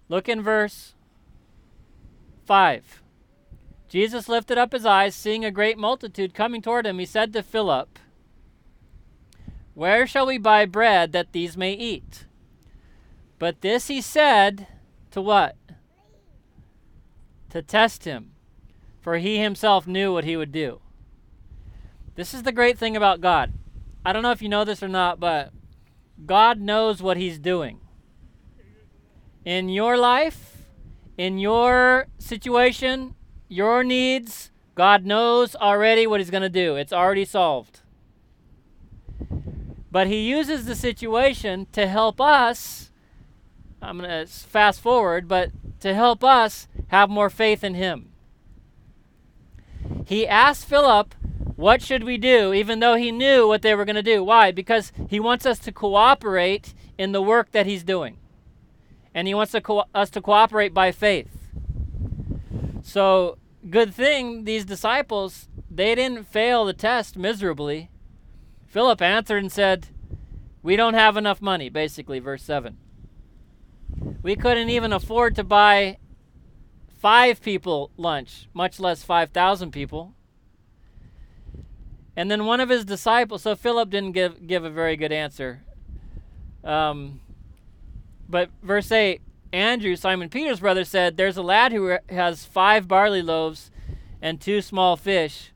Look 0.10 0.28
in 0.28 0.42
verse 0.42 0.94
5. 2.46 3.02
Jesus 3.88 4.28
lifted 4.28 4.58
up 4.58 4.74
his 4.74 4.86
eyes, 4.86 5.16
seeing 5.16 5.46
a 5.46 5.52
great 5.52 5.78
multitude 5.78 6.34
coming 6.34 6.62
toward 6.62 6.86
him. 6.86 7.00
He 7.00 7.06
said 7.06 7.34
to 7.34 7.44
Philip, 7.44 7.98
Where 9.74 10.06
shall 10.06 10.26
we 10.26 10.38
buy 10.38 10.66
bread 10.66 11.12
that 11.14 11.32
these 11.32 11.56
may 11.56 11.74
eat? 11.74 12.26
But 13.40 13.62
this 13.62 13.88
he 13.88 14.02
said 14.02 14.68
to 15.12 15.22
what? 15.22 15.56
To 17.56 17.62
test 17.62 18.04
him, 18.04 18.34
for 19.00 19.16
he 19.16 19.38
himself 19.38 19.88
knew 19.88 20.12
what 20.12 20.26
he 20.26 20.36
would 20.36 20.52
do. 20.52 20.82
This 22.16 22.34
is 22.34 22.44
the 22.44 22.52
great 22.52 22.78
thing 22.78 22.98
about 22.98 23.22
God. 23.22 23.54
I 24.06 24.12
don't 24.12 24.24
know 24.24 24.32
if 24.32 24.42
you 24.42 24.50
know 24.50 24.66
this 24.66 24.84
or 24.84 24.90
not, 24.90 25.22
but 25.22 25.54
God 26.26 26.60
knows 26.60 27.02
what 27.02 27.16
he's 27.16 27.40
doing. 27.40 27.80
In 29.46 29.70
your 29.70 29.98
life, 29.98 30.68
in 31.18 31.38
your 31.38 32.08
situation, 32.18 33.16
your 33.48 33.86
needs, 33.86 34.52
God 34.76 35.06
knows 35.06 35.56
already 35.56 36.06
what 36.06 36.20
he's 36.20 36.30
going 36.30 36.44
to 36.44 36.50
do. 36.50 36.76
It's 36.76 36.92
already 36.92 37.24
solved. 37.24 37.80
But 39.90 40.08
he 40.08 40.30
uses 40.30 40.66
the 40.66 40.76
situation 40.76 41.68
to 41.72 41.88
help 41.88 42.20
us. 42.20 42.92
I'm 43.82 44.00
going 44.00 44.10
to 44.10 44.28
fast 44.30 44.82
forward, 44.82 45.30
but 45.30 45.52
to 45.80 45.94
help 45.94 46.22
us 46.22 46.68
have 46.88 47.10
more 47.10 47.30
faith 47.30 47.63
in 47.63 47.75
him. 47.75 48.10
He 50.06 50.27
asked 50.27 50.65
Philip, 50.65 51.13
What 51.56 51.82
should 51.82 52.04
we 52.04 52.18
do? 52.18 52.54
even 52.54 52.80
though 52.80 52.96
he 52.96 53.12
knew 53.12 53.48
what 53.48 53.62
they 53.62 53.75
were 53.75 53.86
going 53.86 53.96
to 53.96 54.04
do. 54.04 54.24
Why? 54.24 54.51
Because 54.51 54.92
he 55.10 55.20
wants 55.20 55.46
us 55.46 55.60
to 55.60 55.72
cooperate 55.72 56.74
in 56.98 57.12
the 57.12 57.22
work 57.22 57.51
that 57.51 57.65
he's 57.65 57.84
doing. 57.84 58.18
And 59.13 59.27
he 59.27 59.34
wants 59.34 59.51
to 59.54 59.62
co- 59.62 59.86
us 59.94 60.10
to 60.12 60.22
cooperate 60.22 60.74
by 60.74 60.92
faith. 60.92 61.50
So, 62.84 63.38
good 63.70 63.94
thing 63.94 64.44
these 64.44 64.65
disciples, 64.65 65.48
they 65.72 65.96
didn't 65.96 66.27
fail 66.27 66.65
the 66.65 66.74
test 66.74 67.18
miserably. 67.18 67.89
Philip 68.68 69.01
answered 69.01 69.42
and 69.42 69.51
said, 69.51 69.88
We 70.62 70.75
don't 70.75 70.94
have 70.94 71.18
enough 71.18 71.42
money, 71.42 71.70
basically, 71.70 72.20
verse 72.20 72.44
7. 72.44 72.77
We 74.22 74.36
couldn't 74.36 74.70
even 74.70 74.92
afford 74.92 75.36
to 75.36 75.44
buy 75.44 75.98
five 77.06 77.40
people 77.40 77.92
lunch, 77.98 78.50
much 78.52 78.80
less 78.80 79.04
5,000 79.04 79.70
people. 79.70 80.16
And 82.16 82.32
then 82.32 82.48
one 82.48 82.60
of 82.60 82.70
his 82.70 82.84
disciples, 82.84 83.44
so 83.44 83.56
Philip 83.56 83.92
didn't 83.92 84.14
give, 84.14 84.48
give 84.48 84.66
a 84.66 84.72
very 84.72 84.98
good 84.98 85.12
answer. 85.12 85.62
Um, 86.64 87.22
but 88.28 88.50
verse 88.64 88.92
8 88.92 89.22
Andrew, 89.54 89.96
Simon 89.96 90.30
Peter's 90.30 90.62
brother, 90.62 90.84
said, 90.84 91.16
There's 91.16 91.38
a 91.38 91.44
lad 91.44 91.74
who 91.74 91.96
has 92.10 92.44
five 92.44 92.88
barley 92.88 93.22
loaves 93.22 93.70
and 94.20 94.42
two 94.42 94.60
small 94.64 94.98
fish, 94.98 95.52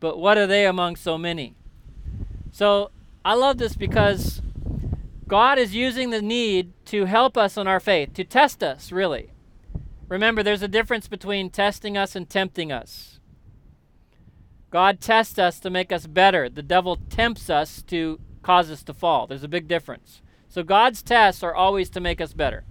but 0.00 0.18
what 0.18 0.36
are 0.36 0.46
they 0.46 0.66
among 0.66 0.96
so 0.96 1.16
many? 1.16 1.54
So 2.52 2.90
I 3.24 3.32
love 3.32 3.56
this 3.56 3.74
because 3.74 4.42
God 5.26 5.58
is 5.58 5.74
using 5.74 6.10
the 6.10 6.20
need 6.20 6.74
to 6.88 7.06
help 7.06 7.38
us 7.38 7.56
in 7.56 7.66
our 7.66 7.80
faith, 7.80 8.12
to 8.12 8.24
test 8.24 8.62
us, 8.62 8.92
really. 8.92 9.30
Remember, 10.14 10.44
there's 10.44 10.62
a 10.62 10.68
difference 10.68 11.08
between 11.08 11.50
testing 11.50 11.96
us 11.96 12.14
and 12.14 12.30
tempting 12.30 12.70
us. 12.70 13.18
God 14.70 15.00
tests 15.00 15.40
us 15.40 15.58
to 15.58 15.70
make 15.70 15.90
us 15.90 16.06
better. 16.06 16.48
The 16.48 16.62
devil 16.62 17.00
tempts 17.10 17.50
us 17.50 17.82
to 17.88 18.20
cause 18.40 18.70
us 18.70 18.84
to 18.84 18.94
fall. 18.94 19.26
There's 19.26 19.42
a 19.42 19.48
big 19.48 19.66
difference. 19.66 20.22
So 20.48 20.62
God's 20.62 21.02
tests 21.02 21.42
are 21.42 21.52
always 21.52 21.90
to 21.90 22.00
make 22.00 22.20
us 22.20 22.32
better. 22.32 22.62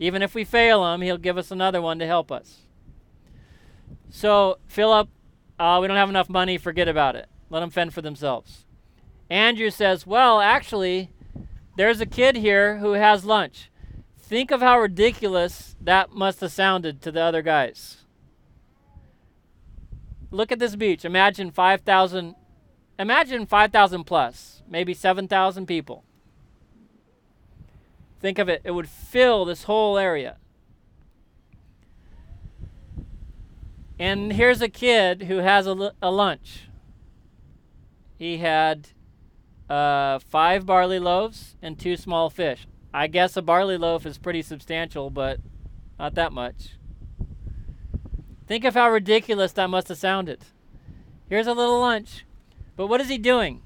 Even 0.00 0.20
if 0.20 0.34
we 0.34 0.42
fail 0.42 0.92
him, 0.92 1.00
he'll 1.00 1.16
give 1.16 1.38
us 1.38 1.52
another 1.52 1.80
one 1.80 2.00
to 2.00 2.08
help 2.08 2.32
us. 2.32 2.62
So, 4.10 4.58
Philip, 4.66 5.08
uh, 5.60 5.78
we 5.80 5.86
don't 5.86 5.96
have 5.96 6.10
enough 6.10 6.28
money, 6.28 6.58
forget 6.58 6.88
about 6.88 7.14
it. 7.14 7.28
Let 7.50 7.60
them 7.60 7.70
fend 7.70 7.94
for 7.94 8.02
themselves. 8.02 8.64
Andrew 9.30 9.70
says, 9.70 10.08
Well, 10.08 10.40
actually, 10.40 11.12
there's 11.76 12.00
a 12.00 12.06
kid 12.06 12.34
here 12.34 12.78
who 12.78 12.94
has 12.94 13.24
lunch. 13.24 13.70
Think 14.26 14.50
of 14.50 14.60
how 14.60 14.80
ridiculous 14.80 15.76
that 15.80 16.10
must 16.10 16.40
have 16.40 16.50
sounded 16.50 17.00
to 17.02 17.12
the 17.12 17.20
other 17.20 17.42
guys. 17.42 17.98
Look 20.32 20.50
at 20.50 20.58
this 20.58 20.74
beach. 20.74 21.04
Imagine 21.04 21.52
5,000, 21.52 22.34
imagine 22.98 23.46
5,000 23.46 24.02
plus, 24.02 24.64
maybe 24.68 24.94
7,000 24.94 25.66
people. 25.66 26.02
Think 28.18 28.40
of 28.40 28.48
it, 28.48 28.62
it 28.64 28.72
would 28.72 28.88
fill 28.88 29.44
this 29.44 29.62
whole 29.62 29.96
area. 29.96 30.38
And 33.96 34.32
here's 34.32 34.60
a 34.60 34.68
kid 34.68 35.22
who 35.22 35.36
has 35.36 35.68
a, 35.68 35.92
a 36.02 36.10
lunch. 36.10 36.68
He 38.18 38.38
had 38.38 38.88
uh, 39.70 40.18
five 40.18 40.66
barley 40.66 40.98
loaves 40.98 41.54
and 41.62 41.78
two 41.78 41.96
small 41.96 42.28
fish. 42.28 42.66
I 42.96 43.08
guess 43.08 43.36
a 43.36 43.42
barley 43.42 43.76
loaf 43.76 44.06
is 44.06 44.16
pretty 44.16 44.40
substantial, 44.40 45.10
but 45.10 45.38
not 45.98 46.14
that 46.14 46.32
much. 46.32 46.78
Think 48.46 48.64
of 48.64 48.72
how 48.72 48.90
ridiculous 48.90 49.52
that 49.52 49.68
must 49.68 49.88
have 49.88 49.98
sounded. 49.98 50.46
Here's 51.28 51.46
a 51.46 51.52
little 51.52 51.78
lunch. 51.78 52.24
But 52.74 52.86
what 52.86 53.02
is 53.02 53.10
he 53.10 53.18
doing? 53.18 53.60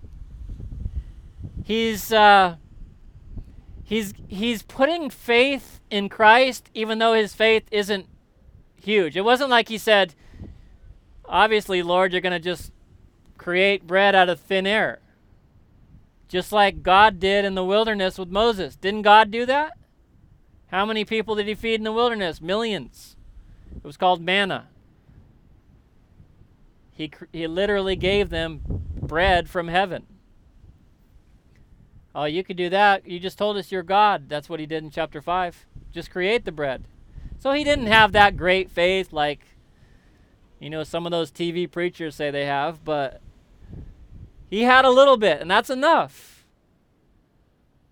He's 1.63 2.13
uh, 2.13 2.57
he's 3.85 4.15
he's 4.27 4.63
putting 4.63 5.11
faith 5.11 5.79
in 5.91 6.09
Christ 6.09 6.69
even 6.75 6.99
though 6.99 7.13
his 7.13 7.33
faith 7.33 7.63
isn't 7.71 8.09
huge. 8.83 9.17
It 9.17 9.25
wasn't 9.25 9.51
like 9.51 9.69
he 9.69 9.79
said, 9.79 10.17
obviously, 11.25 11.85
Lord, 11.85 12.11
you're 12.11 12.21
going 12.21 12.33
to 12.33 12.41
just 12.41 12.73
create 13.39 13.87
bread 13.87 14.17
out 14.17 14.29
of 14.29 14.41
thin 14.41 14.67
air. 14.67 14.99
Just 16.31 16.53
like 16.53 16.85
God 16.85 17.19
did 17.19 17.45
in 17.45 17.57
the 17.57 17.65
wilderness 17.65 18.17
with 18.17 18.29
Moses. 18.29 18.77
Didn't 18.77 19.03
God 19.03 19.33
do 19.33 19.45
that? 19.47 19.73
How 20.69 20.87
many 20.87 21.05
people 21.05 21.35
did 21.35 21.49
he 21.49 21.57
feed 21.57 21.81
in 21.81 21.85
the 21.85 21.91
wilderness? 21.91 22.41
Millions. 22.41 23.17
It 23.75 23.85
was 23.85 23.97
called 23.97 24.23
manna. 24.23 24.69
He, 26.93 27.11
he 27.33 27.49
literally 27.49 27.97
gave 27.97 28.31
them 28.31 28.61
bread 28.65 29.51
from 29.51 29.67
heaven. 29.67 30.07
Oh, 32.15 32.27
you 32.27 32.45
could 32.45 32.57
do 32.57 32.69
that. 32.69 33.09
You 33.09 33.19
just 33.19 33.37
told 33.37 33.57
us 33.57 33.73
you're 33.73 33.83
God. 33.83 34.29
That's 34.29 34.49
what 34.49 34.61
he 34.61 34.67
did 34.67 34.85
in 34.85 34.91
chapter 34.91 35.21
5. 35.21 35.67
Just 35.91 36.13
create 36.13 36.45
the 36.45 36.53
bread. 36.53 36.85
So 37.41 37.51
he 37.51 37.65
didn't 37.65 37.87
have 37.87 38.13
that 38.13 38.37
great 38.37 38.71
faith 38.71 39.13
like, 39.13 39.41
you 40.61 40.71
know, 40.71 40.85
some 40.85 41.07
of 41.07 41.11
those 41.11 41.33
TV 41.33 41.69
preachers 41.69 42.15
say 42.15 42.31
they 42.31 42.47
have, 42.47 42.85
but 42.85 43.21
he 44.50 44.62
had 44.62 44.85
a 44.85 44.90
little 44.90 45.16
bit, 45.16 45.40
and 45.40 45.50
that's 45.50 45.71
enough. 45.71 46.45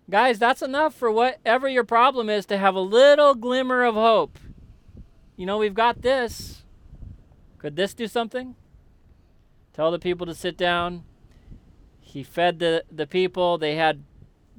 Guys, 0.09 0.37
that's 0.37 0.61
enough 0.61 0.93
for 0.93 1.09
whatever 1.09 1.69
your 1.69 1.83
problem 1.83 2.29
is 2.29 2.45
to 2.47 2.57
have 2.57 2.75
a 2.75 2.81
little 2.81 3.33
glimmer 3.33 3.83
of 3.83 3.95
hope. 3.95 4.37
You 5.37 5.45
know, 5.45 5.57
we've 5.57 5.73
got 5.73 6.01
this. 6.01 6.63
Could 7.57 7.75
this 7.75 7.93
do 7.93 8.07
something? 8.07 8.55
Tell 9.73 9.91
the 9.91 9.99
people 9.99 10.25
to 10.25 10.35
sit 10.35 10.57
down. 10.57 11.03
He 12.01 12.23
fed 12.23 12.59
the, 12.59 12.83
the 12.91 13.07
people. 13.07 13.57
They 13.57 13.75
had 13.75 14.03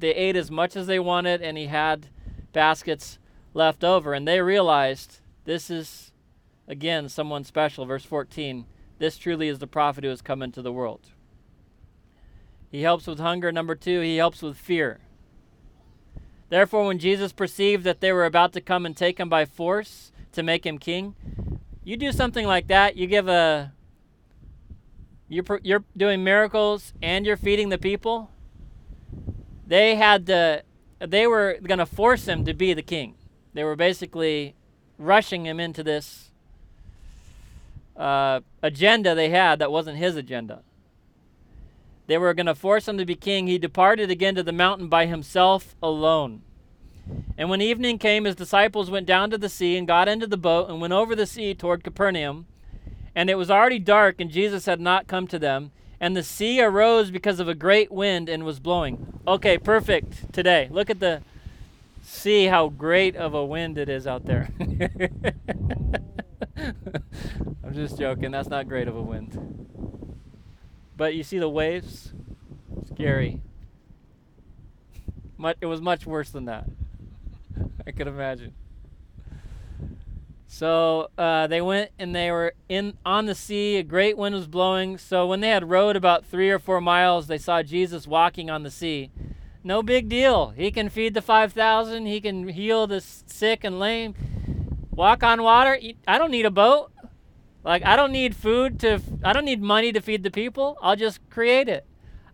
they 0.01 0.15
ate 0.15 0.37
as 0.37 0.51
much 0.51 0.77
as 0.77 0.87
they 0.87 0.99
wanted 0.99 1.43
and 1.43 1.59
he 1.59 1.67
had 1.67 2.09
baskets 2.53 3.19
left 3.53 3.85
over 3.85 4.15
and 4.15 4.27
they 4.27 4.41
realized 4.41 5.21
this 5.45 5.71
is 5.71 6.13
again 6.67 7.09
someone 7.09 7.45
special 7.45 7.85
verse 7.85 8.05
14 8.05 8.65
this 8.99 9.19
truly 9.19 9.49
is 9.49 9.59
the 9.59 9.67
prophet 9.67 10.03
who 10.03 10.11
has 10.11 10.23
come 10.23 10.43
into 10.43 10.63
the 10.63 10.73
world 10.73 11.11
he 12.71 12.83
helps 12.83 13.07
with 13.07 13.19
hunger 13.19 13.51
number 13.53 13.75
2 13.75 14.01
he 14.01 14.17
helps 14.17 14.43
with 14.43 14.57
fear 14.57 15.01
therefore 16.49 16.87
when 16.87 16.99
jesus 16.99 17.33
perceived 17.33 17.85
that 17.85 18.01
they 18.01 18.13
were 18.13 18.25
about 18.25 18.53
to 18.53 18.61
come 18.61 18.87
and 18.87 18.97
take 18.97 19.19
him 19.19 19.29
by 19.29 19.45
force 19.45 20.13
to 20.33 20.43
make 20.43 20.65
him 20.65 20.79
king 20.79 21.15
you 21.85 21.97
do 21.97 22.13
something 22.13 22.47
like 22.47 22.67
that 22.69 22.97
you 22.97 23.07
give 23.07 23.29
a 23.29 23.73
you're, 25.29 25.61
you're 25.63 25.85
doing 25.97 26.25
miracles 26.25 26.93
and 27.01 27.25
you're 27.25 27.37
feeding 27.37 27.69
the 27.69 27.79
people 27.79 28.31
they 29.71 29.95
had 29.95 30.27
to, 30.27 30.65
they 30.99 31.29
were 31.29 31.59
going 31.63 31.79
to 31.79 31.87
force 31.87 32.27
him 32.27 32.45
to 32.45 32.53
be 32.53 32.75
the 32.75 32.83
king. 32.83 33.15
They 33.55 33.63
were 33.63 33.77
basically 33.77 34.57
rushing 34.99 35.47
him 35.47 35.61
into 35.61 35.85
this 35.85 36.33
uh, 37.97 38.41
agenda 38.65 39.15
they 39.15 39.29
had 39.29 39.61
that 39.61 39.71
wasn't 39.71 39.99
his 39.99 40.17
agenda. 40.17 40.65
They 42.11 42.19
were 42.19 42.35
going 42.35 42.47
to 42.47 42.55
force 42.55 42.89
him 42.89 42.99
to 42.99 43.07
be 43.07 43.15
king. 43.15 43.47
He 43.47 43.57
departed 43.57 44.11
again 44.11 44.35
to 44.35 44.43
the 44.43 44.53
mountain 44.53 44.89
by 44.89 45.07
himself 45.07 45.77
alone. 45.83 46.43
And 47.39 47.49
when 47.49 47.63
evening 47.63 47.99
came, 47.99 48.25
his 48.25 48.35
disciples 48.35 48.91
went 48.91 49.07
down 49.07 49.31
to 49.31 49.39
the 49.39 49.49
sea 49.49 49.77
and 49.77 49.87
got 49.87 50.09
into 50.09 50.27
the 50.27 50.37
boat 50.37 50.69
and 50.69 50.81
went 50.81 50.93
over 50.93 51.15
the 51.15 51.27
sea 51.27 51.55
toward 51.55 51.85
Capernaum. 51.85 52.47
And 53.15 53.31
it 53.31 53.37
was 53.37 53.51
already 53.51 53.79
dark, 53.79 54.21
and 54.21 54.31
Jesus 54.31 54.67
had 54.67 54.81
not 54.81 55.07
come 55.07 55.27
to 55.29 55.39
them 55.39 55.71
and 56.01 56.17
the 56.17 56.23
sea 56.23 56.61
arose 56.63 57.11
because 57.11 57.39
of 57.39 57.49
a 57.49 57.55
great 57.55 57.93
wind 57.93 58.29
and 58.31 58.43
was 58.45 58.59
blowing. 58.59 59.21
Okay, 59.29 59.59
perfect 59.59 60.33
today. 60.33 60.69
Look 60.71 60.89
at 60.89 60.99
the 60.99 61.21
see 62.03 62.47
how 62.47 62.71
great 62.71 63.15
of 63.15 63.35
a 63.35 63.45
wind 63.45 63.77
it 63.77 63.91
is 63.91 64.07
out 64.07 64.25
there. 64.25 64.49
I'm 66.57 67.75
just 67.75 67.99
joking. 67.99 68.31
That's 68.31 68.49
not 68.49 68.67
great 68.67 68.89
of 68.89 68.97
a 68.97 69.03
wind. 69.03 70.10
But 71.01 71.15
you 71.15 71.23
see 71.23 71.39
the 71.39 71.49
waves? 71.49 72.13
Scary. 72.93 73.41
Much, 75.39 75.57
it 75.63 75.65
was 75.65 75.81
much 75.81 76.05
worse 76.05 76.29
than 76.29 76.45
that. 76.45 76.67
I 77.87 77.93
could 77.93 78.07
imagine. 78.07 78.53
So 80.47 81.09
uh, 81.17 81.47
they 81.47 81.63
went 81.63 81.93
and 81.99 82.15
they 82.15 82.31
were 82.31 82.53
in 82.69 82.99
on 83.07 83.25
the 83.25 83.35
sea. 83.35 83.79
A 83.79 83.83
great 83.83 84.19
wind 84.19 84.35
was 84.35 84.47
blowing. 84.47 84.99
So 84.99 85.27
when 85.27 85.41
they 85.41 85.49
had 85.49 85.71
rowed 85.71 85.97
about 85.97 86.27
three 86.27 86.51
or 86.51 86.59
four 86.59 86.83
miles, 86.83 87.29
they 87.29 87.39
saw 87.39 87.63
Jesus 87.63 88.07
walking 88.07 88.51
on 88.51 88.63
the 88.63 88.71
sea. 88.71 89.11
No 89.65 89.83
big 89.83 90.07
deal. 90.07 90.51
He 90.51 90.71
can 90.71 90.91
feed 90.91 91.15
the 91.15 91.23
five 91.23 91.55
thousand. 91.55 92.05
He 92.09 92.21
can 92.21 92.47
heal 92.49 92.87
the 92.87 93.01
sick 93.01 93.65
and 93.65 93.79
lame. 93.79 94.15
Walk 94.91 95.23
on 95.23 95.43
water. 95.43 95.81
I 96.07 96.19
don't 96.19 96.31
need 96.31 96.45
a 96.45 96.51
boat. 96.51 96.93
Like 97.63 97.85
I 97.85 97.97
don't 97.97 98.13
need 98.13 98.35
food 98.35 98.81
to. 98.81 99.01
I 99.23 99.33
don't 99.33 99.45
need 99.45 99.63
money 99.63 99.93
to 99.93 100.01
feed 100.01 100.23
the 100.23 100.31
people. 100.31 100.79
I'll 100.81 100.97
just 100.97 101.21
create 101.31 101.69
it. 101.69 101.87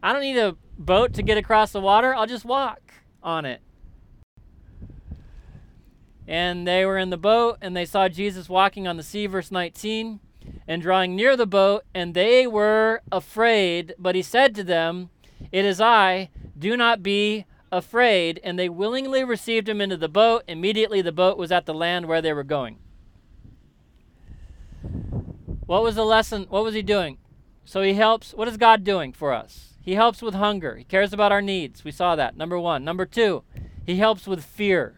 I 0.02 0.12
don't 0.12 0.23
need 0.23 0.38
a 0.38 0.56
boat 0.78 1.14
to 1.14 1.23
get 1.23 1.38
across 1.38 1.73
the 1.73 1.80
water. 1.80 2.14
I'll 2.14 2.26
just 2.26 2.45
walk 2.45 2.80
on 3.23 3.45
it. 3.45 3.61
And 6.28 6.66
they 6.66 6.85
were 6.85 6.99
in 6.99 7.11
the 7.11 7.16
boat, 7.16 7.59
and 7.61 7.76
they 7.76 7.85
saw 7.85 8.09
Jesus 8.09 8.49
walking 8.49 8.88
on 8.88 8.97
the 8.97 9.02
sea, 9.02 9.26
verse 9.26 9.52
19, 9.52 10.18
and 10.66 10.83
drawing 10.83 11.14
near 11.14 11.37
the 11.37 11.47
boat, 11.47 11.85
and 11.95 12.14
they 12.14 12.47
were 12.47 13.02
afraid. 13.12 13.95
But 13.99 14.16
he 14.16 14.23
said 14.23 14.54
to 14.56 14.64
them, 14.64 15.11
It 15.52 15.64
is 15.64 15.80
I, 15.80 16.30
do 16.59 16.76
not 16.76 17.02
be 17.02 17.47
afraid. 17.71 18.40
And 18.42 18.59
they 18.59 18.68
willingly 18.68 19.25
received 19.25 19.68
him 19.68 19.80
into 19.80 19.97
the 19.97 20.09
boat. 20.09 20.42
Immediately 20.49 21.02
the 21.02 21.12
boat 21.12 21.38
was 21.38 21.52
at 21.52 21.66
the 21.66 21.75
land 21.75 22.06
where 22.06 22.23
they 22.23 22.33
were 22.33 22.45
going. 22.45 22.78
What 25.66 25.82
was 25.82 25.96
the 25.96 26.04
lesson? 26.04 26.46
What 26.49 26.64
was 26.64 26.75
he 26.75 26.82
doing? 26.82 27.18
So 27.64 27.82
he 27.82 27.94
helps. 27.94 28.32
What 28.32 28.49
is 28.49 28.56
God 28.56 28.85
doing 28.85 29.12
for 29.12 29.32
us? 29.32 29.75
He 29.80 29.94
helps 29.94 30.23
with 30.23 30.35
hunger. 30.35 30.76
He 30.76 30.85
cares 30.85 31.12
about 31.12 31.32
our 31.32 31.42
needs. 31.42 31.85
We 31.85 31.92
saw 31.92 32.16
that. 32.16 32.37
Number 32.37 32.58
one. 32.58 32.85
Number 32.85 33.06
two, 33.06 33.42
he 33.85 33.96
helps 33.96 34.26
with 34.26 34.44
fear. 34.44 34.96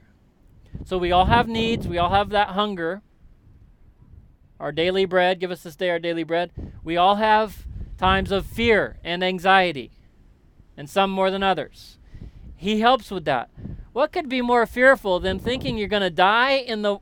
So 0.84 0.98
we 0.98 1.12
all 1.12 1.26
have 1.26 1.48
needs. 1.48 1.88
We 1.88 1.98
all 1.98 2.10
have 2.10 2.30
that 2.30 2.50
hunger. 2.50 3.02
Our 4.60 4.72
daily 4.72 5.04
bread. 5.04 5.40
Give 5.40 5.50
us 5.50 5.62
this 5.62 5.76
day 5.76 5.90
our 5.90 5.98
daily 5.98 6.24
bread. 6.24 6.52
We 6.84 6.96
all 6.96 7.16
have 7.16 7.66
times 7.98 8.30
of 8.30 8.46
fear 8.46 8.98
and 9.02 9.24
anxiety, 9.24 9.90
and 10.76 10.88
some 10.88 11.10
more 11.10 11.30
than 11.30 11.42
others. 11.42 11.98
He 12.56 12.80
helps 12.80 13.10
with 13.10 13.24
that. 13.24 13.50
What 13.92 14.12
could 14.12 14.28
be 14.28 14.40
more 14.40 14.66
fearful 14.66 15.20
than 15.20 15.38
thinking 15.38 15.76
you're 15.76 15.88
going 15.88 16.02
to 16.02 16.10
die 16.10 16.52
in 16.52 16.82
the 16.82 16.98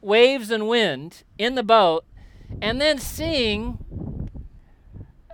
waves 0.00 0.50
and 0.50 0.68
wind 0.68 1.24
in 1.36 1.54
the 1.54 1.62
boat 1.62 2.04
and 2.60 2.80
then 2.80 2.98
seeing 2.98 3.78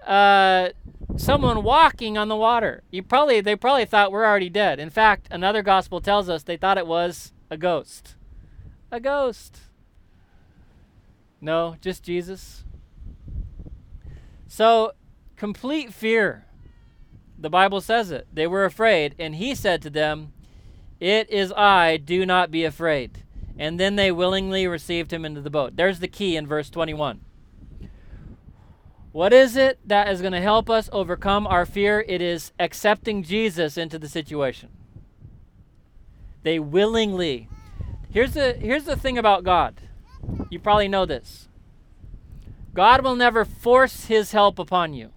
uh, 0.07 0.71
someone 1.17 1.63
walking 1.63 2.19
on 2.19 2.29
the 2.29 2.37
water. 2.37 2.83
You 2.91 3.03
probably 3.03 3.41
they 3.41 3.57
probably 3.57 3.85
thought 3.85 4.13
we're 4.13 4.25
already 4.27 4.51
dead. 4.51 4.79
In 4.79 4.91
fact, 4.91 5.29
another 5.31 5.63
gospel 5.63 6.01
tells 6.01 6.29
us 6.29 6.43
they 6.43 6.57
thought 6.57 6.79
it 6.79 6.87
was 6.87 7.33
a 7.51 7.57
ghost. 7.57 8.17
A 8.91 9.01
ghost. 9.01 9.59
No, 11.41 11.77
just 11.81 12.03
Jesus. 12.03 12.65
So, 14.47 14.93
complete 15.37 15.93
fear. 15.93 16.47
The 17.37 17.51
Bible 17.51 17.81
says 17.81 18.11
it. 18.11 18.29
They 18.33 18.47
were 18.47 18.65
afraid, 18.65 19.15
and 19.19 19.35
he 19.35 19.55
said 19.55 19.83
to 19.83 19.91
them, 19.91 20.33
"It 21.01 21.29
is 21.29 21.53
I, 21.53 21.97
do 21.97 22.25
not 22.25 22.51
be 22.51 22.65
afraid." 22.65 23.24
And 23.59 23.79
then 23.79 23.97
they 23.97 24.11
willingly 24.11 24.67
received 24.67 25.13
him 25.13 25.25
into 25.25 25.41
the 25.41 25.51
boat. 25.51 25.77
There's 25.77 26.01
the 26.01 26.09
key 26.09 26.37
in 26.37 26.47
verse 26.47 26.71
21. 26.71 27.21
What 29.13 29.33
is 29.33 29.57
it 29.57 29.79
that 29.87 30.09
is 30.09 30.21
going 30.21 30.33
to 30.33 30.41
help 30.41 30.69
us 30.69 30.91
overcome 30.93 31.47
our 31.47 31.65
fear? 31.65 32.05
It 32.09 32.21
is 32.21 32.53
accepting 32.59 33.23
Jesus 33.23 33.77
into 33.77 33.97
the 33.97 34.09
situation. 34.09 34.71
They 36.43 36.59
willingly. 36.59 37.49
Here's 38.11 38.35
the 38.35 38.55
here's 38.55 38.85
the 38.85 38.97
thing 38.97 39.17
about 39.17 39.45
God. 39.45 39.81
You 40.51 40.59
probably 40.59 40.89
know 40.89 41.07
this. 41.07 41.49
God 42.75 43.05
will 43.05 43.15
never 43.15 43.45
force 43.45 44.07
his 44.07 44.33
help 44.33 44.59
upon 44.59 44.95
you. 44.95 45.13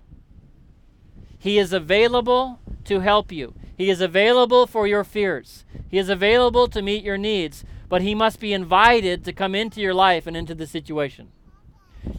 He 1.40 1.58
is 1.58 1.74
available 1.74 2.60
to 2.86 3.00
help 3.00 3.32
you. 3.32 3.56
He 3.76 3.90
is 3.90 4.00
available 4.00 4.68
for 4.68 4.86
your 4.86 5.04
fears. 5.04 5.66
He 5.90 5.98
is 5.98 6.10
available 6.10 6.68
to 6.68 6.82
meet 6.82 7.04
your 7.04 7.18
needs, 7.18 7.64
but 7.90 8.02
he 8.02 8.16
must 8.16 8.40
be 8.40 8.54
invited 8.54 9.24
to 9.24 9.34
come 9.34 9.56
into 9.56 9.82
your 9.82 9.94
life 9.94 10.28
and 10.28 10.36
into 10.36 10.56
the 10.56 10.68
situation. 10.68 11.32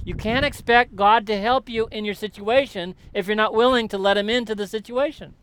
You 0.05 0.15
can't 0.15 0.45
expect 0.45 0.97
God 0.97 1.27
to 1.27 1.39
help 1.39 1.69
you 1.69 1.89
in 1.91 2.05
your 2.05 2.15
situation 2.15 2.95
if 3.15 3.27
you're 3.27 3.37
not 3.37 3.55
willing 3.55 3.89
to 3.89 3.99
let 3.99 4.17
Him 4.17 4.29
into 4.29 4.55
the 4.55 4.67
situation 4.67 5.35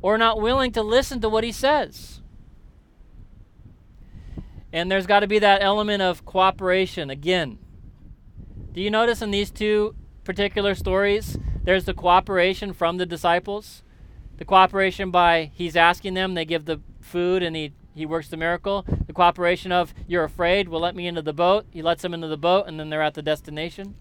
or 0.00 0.18
not 0.18 0.40
willing 0.40 0.72
to 0.72 0.82
listen 0.82 1.20
to 1.20 1.28
what 1.28 1.44
He 1.44 1.52
says. 1.52 2.20
And 4.72 4.90
there's 4.90 5.06
got 5.06 5.20
to 5.20 5.26
be 5.26 5.38
that 5.38 5.62
element 5.62 6.02
of 6.02 6.24
cooperation 6.24 7.10
again. 7.10 7.58
Do 8.72 8.80
you 8.80 8.90
notice 8.90 9.22
in 9.22 9.30
these 9.30 9.50
two 9.50 9.96
particular 10.24 10.74
stories, 10.74 11.38
there's 11.64 11.86
the 11.86 11.94
cooperation 11.94 12.72
from 12.72 12.98
the 12.98 13.06
disciples? 13.06 13.82
The 14.36 14.44
cooperation 14.44 15.10
by 15.10 15.50
He's 15.54 15.74
asking 15.74 16.14
them, 16.14 16.34
they 16.34 16.44
give 16.44 16.66
the 16.66 16.80
food, 17.00 17.42
and 17.42 17.56
He 17.56 17.72
he 17.98 18.06
works 18.06 18.28
the 18.28 18.36
miracle. 18.36 18.84
The 19.06 19.12
cooperation 19.12 19.72
of 19.72 19.92
you're 20.06 20.24
afraid, 20.24 20.68
well 20.68 20.80
let 20.80 20.96
me 20.96 21.06
into 21.06 21.22
the 21.22 21.32
boat. 21.32 21.66
He 21.70 21.82
lets 21.82 22.02
them 22.02 22.14
into 22.14 22.28
the 22.28 22.38
boat 22.38 22.66
and 22.66 22.80
then 22.80 22.88
they're 22.88 23.02
at 23.02 23.14
the 23.14 23.22
destination. 23.22 23.94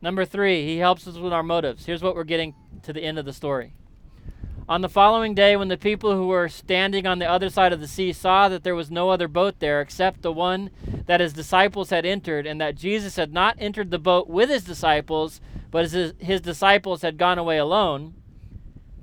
Number 0.00 0.24
3, 0.24 0.64
he 0.64 0.78
helps 0.78 1.08
us 1.08 1.16
with 1.16 1.32
our 1.32 1.42
motives. 1.42 1.86
Here's 1.86 2.02
what 2.02 2.14
we're 2.14 2.22
getting 2.22 2.54
to 2.84 2.92
the 2.92 3.02
end 3.02 3.18
of 3.18 3.24
the 3.24 3.32
story. 3.32 3.74
On 4.68 4.82
the 4.82 4.88
following 4.88 5.34
day 5.34 5.56
when 5.56 5.68
the 5.68 5.78
people 5.78 6.14
who 6.14 6.26
were 6.26 6.48
standing 6.48 7.06
on 7.06 7.18
the 7.18 7.28
other 7.28 7.48
side 7.48 7.72
of 7.72 7.80
the 7.80 7.88
sea 7.88 8.12
saw 8.12 8.50
that 8.50 8.64
there 8.64 8.74
was 8.74 8.90
no 8.90 9.08
other 9.08 9.26
boat 9.26 9.60
there 9.60 9.80
except 9.80 10.20
the 10.20 10.30
one 10.30 10.70
that 11.06 11.20
his 11.20 11.32
disciples 11.32 11.88
had 11.88 12.04
entered 12.04 12.46
and 12.46 12.60
that 12.60 12.76
Jesus 12.76 13.16
had 13.16 13.32
not 13.32 13.56
entered 13.58 13.90
the 13.90 13.98
boat 13.98 14.28
with 14.28 14.50
his 14.50 14.64
disciples, 14.64 15.40
but 15.70 15.90
his, 15.90 16.12
his 16.18 16.42
disciples 16.42 17.00
had 17.00 17.16
gone 17.16 17.38
away 17.38 17.56
alone, 17.56 18.14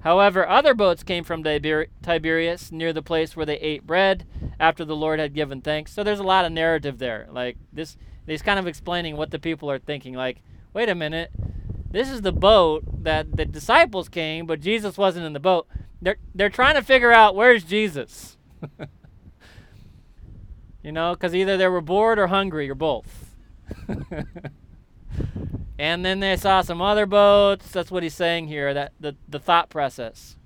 However, 0.06 0.48
other 0.48 0.76
boats 0.76 1.02
came 1.02 1.24
from 1.24 1.44
Tiber- 1.44 1.88
Tiberias 2.04 2.72
near 2.72 2.94
the 2.94 3.02
place 3.02 3.36
where 3.36 3.48
they 3.48 3.58
ate 3.58 3.88
bread 3.88 4.24
after 4.60 4.86
the 4.86 4.96
Lord 4.96 5.20
had 5.20 5.34
given 5.34 5.62
thanks. 5.62 5.92
So 5.92 6.04
there's 6.04 6.20
a 6.20 6.24
lot 6.24 6.46
of 6.46 6.52
narrative 6.52 7.00
there. 7.00 7.28
Like 7.32 7.58
this, 7.74 7.98
he's 8.28 8.44
kind 8.44 8.60
of 8.60 8.68
explaining 8.68 9.18
what 9.18 9.32
the 9.32 9.40
people 9.40 9.70
are 9.72 9.80
thinking. 9.80 10.14
Like, 10.14 10.44
wait 10.74 10.90
a 10.90 10.96
minute, 10.96 11.32
this 11.90 12.12
is 12.12 12.22
the 12.22 12.32
boat 12.32 12.84
that 13.04 13.36
the 13.36 13.46
disciples 13.46 14.08
came, 14.08 14.46
but 14.46 14.62
Jesus 14.62 14.96
wasn't 14.96 15.26
in 15.26 15.34
the 15.34 15.40
boat. 15.40 15.66
They're 16.00 16.18
they're 16.36 16.50
trying 16.50 16.76
to 16.76 16.84
figure 16.84 17.12
out 17.12 17.36
where's 17.36 17.64
Jesus. 17.64 18.38
you 20.84 20.92
know, 20.92 21.16
because 21.16 21.34
either 21.34 21.58
they 21.58 21.68
were 21.68 21.82
bored 21.82 22.20
or 22.20 22.28
hungry 22.28 22.70
or 22.70 22.76
both. 22.76 23.34
And 25.78 26.06
then 26.06 26.22
they 26.22 26.38
saw 26.38 26.62
some 26.62 26.82
other 26.82 27.06
boats. 27.06 27.72
That's 27.72 27.92
what 27.92 28.04
he's 28.04 28.14
saying 28.14 28.48
here, 28.48 28.74
that 28.74 28.94
the, 29.00 29.16
the 29.28 29.40
thought 29.40 29.70
process. 29.70 30.38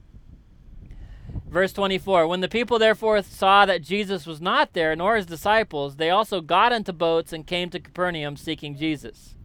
Verse 1.47 1.73
24 1.73 2.27
When 2.27 2.41
the 2.41 2.47
people 2.47 2.79
therefore 2.79 3.21
saw 3.21 3.65
that 3.65 3.83
Jesus 3.83 4.25
was 4.25 4.41
not 4.41 4.73
there, 4.73 4.95
nor 4.95 5.15
his 5.15 5.25
disciples, 5.25 5.95
they 5.95 6.09
also 6.09 6.41
got 6.41 6.71
into 6.71 6.93
boats 6.93 7.31
and 7.31 7.45
came 7.45 7.69
to 7.69 7.79
Capernaum 7.79 8.35
seeking 8.35 8.75
Jesus. 8.75 9.35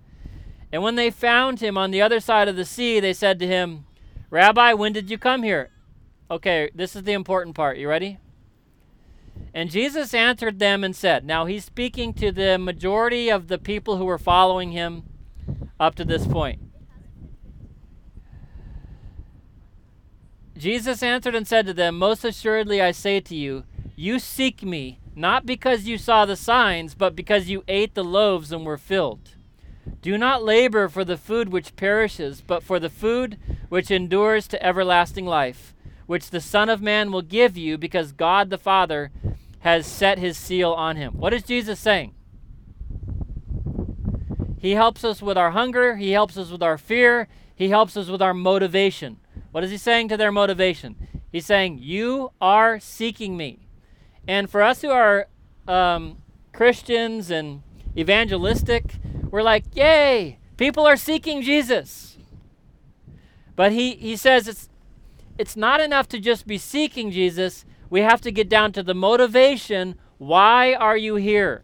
And 0.73 0.83
when 0.83 0.97
they 0.97 1.11
found 1.11 1.61
him 1.61 1.79
on 1.79 1.91
the 1.91 2.03
other 2.03 2.21
side 2.21 2.49
of 2.49 2.57
the 2.57 2.65
sea, 2.65 2.99
they 2.99 3.13
said 3.13 3.39
to 3.39 3.47
him, 3.47 3.85
Rabbi, 4.31 4.73
when 4.73 4.93
did 4.93 5.11
you 5.11 5.19
come 5.19 5.43
here? 5.43 5.71
Okay, 6.31 6.71
this 6.75 6.97
is 6.97 7.03
the 7.03 7.13
important 7.13 7.55
part. 7.55 7.77
You 7.77 7.89
ready? 7.89 8.19
And 9.53 9.71
Jesus 9.71 10.15
answered 10.15 10.59
them 10.59 10.83
and 10.83 10.97
said, 10.97 11.25
Now 11.25 11.45
he's 11.45 11.65
speaking 11.65 12.13
to 12.15 12.33
the 12.33 12.59
majority 12.59 13.29
of 13.29 13.49
the 13.49 13.59
people 13.59 13.99
who 13.99 14.05
were 14.05 14.19
following 14.19 14.73
him 14.73 15.05
up 15.79 15.95
to 15.97 16.05
this 16.05 16.27
point. 16.27 16.61
Jesus 20.57 21.03
answered 21.03 21.35
and 21.35 21.47
said 21.47 21.67
to 21.67 21.75
them, 21.75 21.99
Most 21.99 22.25
assuredly 22.25 22.81
I 22.81 22.93
say 22.93 23.21
to 23.21 23.35
you, 23.35 23.65
you 23.97 24.19
seek 24.19 24.63
me, 24.63 25.01
not 25.15 25.47
because 25.47 25.85
you 25.85 25.99
saw 25.99 26.25
the 26.25 26.37
signs, 26.37 26.95
but 26.95 27.17
because 27.17 27.49
you 27.49 27.65
ate 27.69 27.95
the 27.95 28.05
loaves 28.05 28.53
and 28.53 28.65
were 28.65 28.79
filled. 28.79 29.31
Do 30.01 30.17
not 30.17 30.45
labor 30.45 30.89
for 30.89 31.05
the 31.05 31.17
food 31.17 31.51
which 31.51 31.77
perishes, 31.77 32.41
but 32.41 32.63
for 32.63 32.79
the 32.79 32.91
food 32.91 33.39
which 33.69 33.91
endures 33.91 34.47
to 34.49 34.65
everlasting 34.65 35.27
life, 35.27 35.75
which 36.07 36.31
the 36.31 36.41
Son 36.41 36.69
of 36.69 36.83
Man 36.83 37.13
will 37.13 37.23
give 37.23 37.57
you, 37.57 37.77
because 37.77 38.13
God 38.13 38.51
the 38.51 38.59
Father 38.59 39.11
has 39.61 39.87
set 39.87 40.19
his 40.19 40.37
seal 40.37 40.73
on 40.73 40.97
him. 40.97 41.15
What 41.15 41.35
is 41.35 41.43
Jesus 41.43 41.81
saying? 41.81 42.15
He 44.65 44.73
helps 44.73 45.05
us 45.05 45.21
with 45.21 45.37
our 45.37 45.51
hunger. 45.51 45.97
He 45.97 46.13
helps 46.13 46.37
us 46.37 46.51
with 46.51 46.63
our 46.63 46.79
fear. 46.79 47.29
He 47.55 47.69
helps 47.69 47.97
us 47.97 48.09
with 48.09 48.23
our 48.23 48.35
motivation. 48.35 49.19
What 49.53 49.63
is 49.63 49.71
he 49.71 49.77
saying 49.77 50.09
to 50.09 50.17
their 50.17 50.33
motivation? 50.33 50.97
He's 51.31 51.47
saying, 51.47 51.81
You 51.83 52.33
are 52.41 52.81
seeking 52.81 53.37
me. 53.37 53.69
And 54.27 54.49
for 54.49 54.63
us 54.63 54.81
who 54.81 54.91
are 54.91 55.29
um, 55.69 56.19
Christians 56.55 57.31
and 57.31 57.63
evangelistic. 57.97 58.97
We're 59.31 59.43
like, 59.43 59.65
yay, 59.75 60.39
people 60.57 60.87
are 60.87 60.97
seeking 60.97 61.43
Jesus. 61.43 62.17
But 63.57 63.73
he, 63.73 63.97
he 63.97 64.17
says 64.17 64.49
it's, 64.49 64.69
it's 65.39 65.57
not 65.57 65.81
enough 65.81 66.09
to 66.09 66.19
just 66.19 66.47
be 66.47 66.59
seeking 66.59 67.11
Jesus. 67.11 67.65
We 67.91 68.01
have 68.01 68.21
to 68.23 68.31
get 68.31 68.49
down 68.49 68.73
to 68.73 68.83
the 68.83 68.95
motivation. 68.95 69.97
Why 70.19 70.75
are 70.75 70.97
you 70.97 71.17
here? 71.17 71.63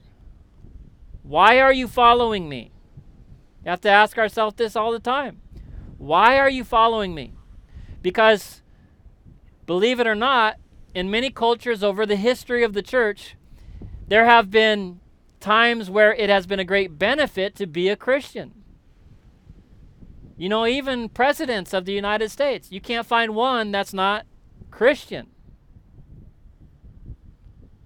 Why 1.23 1.61
are 1.61 1.73
you 1.73 1.87
following 1.87 2.49
me? 2.49 2.70
You 3.65 3.71
have 3.71 3.81
to 3.83 3.91
ask 3.91 4.17
ourselves 4.19 4.57
this 4.57 4.77
all 4.77 4.93
the 4.93 5.01
time. 5.01 5.41
Why 5.99 6.39
are 6.39 6.49
you 6.49 6.65
following 6.65 7.15
me? 7.15 7.35
Because, 8.01 8.63
believe 9.67 10.01
it 10.01 10.07
or 10.07 10.15
not, 10.15 10.57
in 10.95 11.11
many 11.11 11.31
cultures 11.31 11.83
over 11.83 12.07
the 12.07 12.17
history 12.17 12.65
of 12.65 12.73
the 12.73 12.83
church, 12.83 13.37
there 14.09 14.25
have 14.25 14.51
been 14.51 15.01
times 15.41 15.91
where 15.91 16.15
it 16.15 16.31
has 16.31 16.47
been 16.47 16.59
a 16.59 16.65
great 16.65 16.99
benefit 16.99 17.55
to 17.57 17.67
be 17.67 17.89
a 17.89 17.97
Christian. 17.97 18.55
You 20.37 20.49
know, 20.49 20.67
even 20.67 21.11
presidents 21.11 21.75
of 21.75 21.85
the 21.85 21.93
United 21.93 22.31
States, 22.31 22.73
you 22.73 22.81
can't 22.81 23.07
find 23.07 23.35
one 23.35 23.71
that's 23.71 23.93
not 23.93 24.25
Christian. 24.71 25.27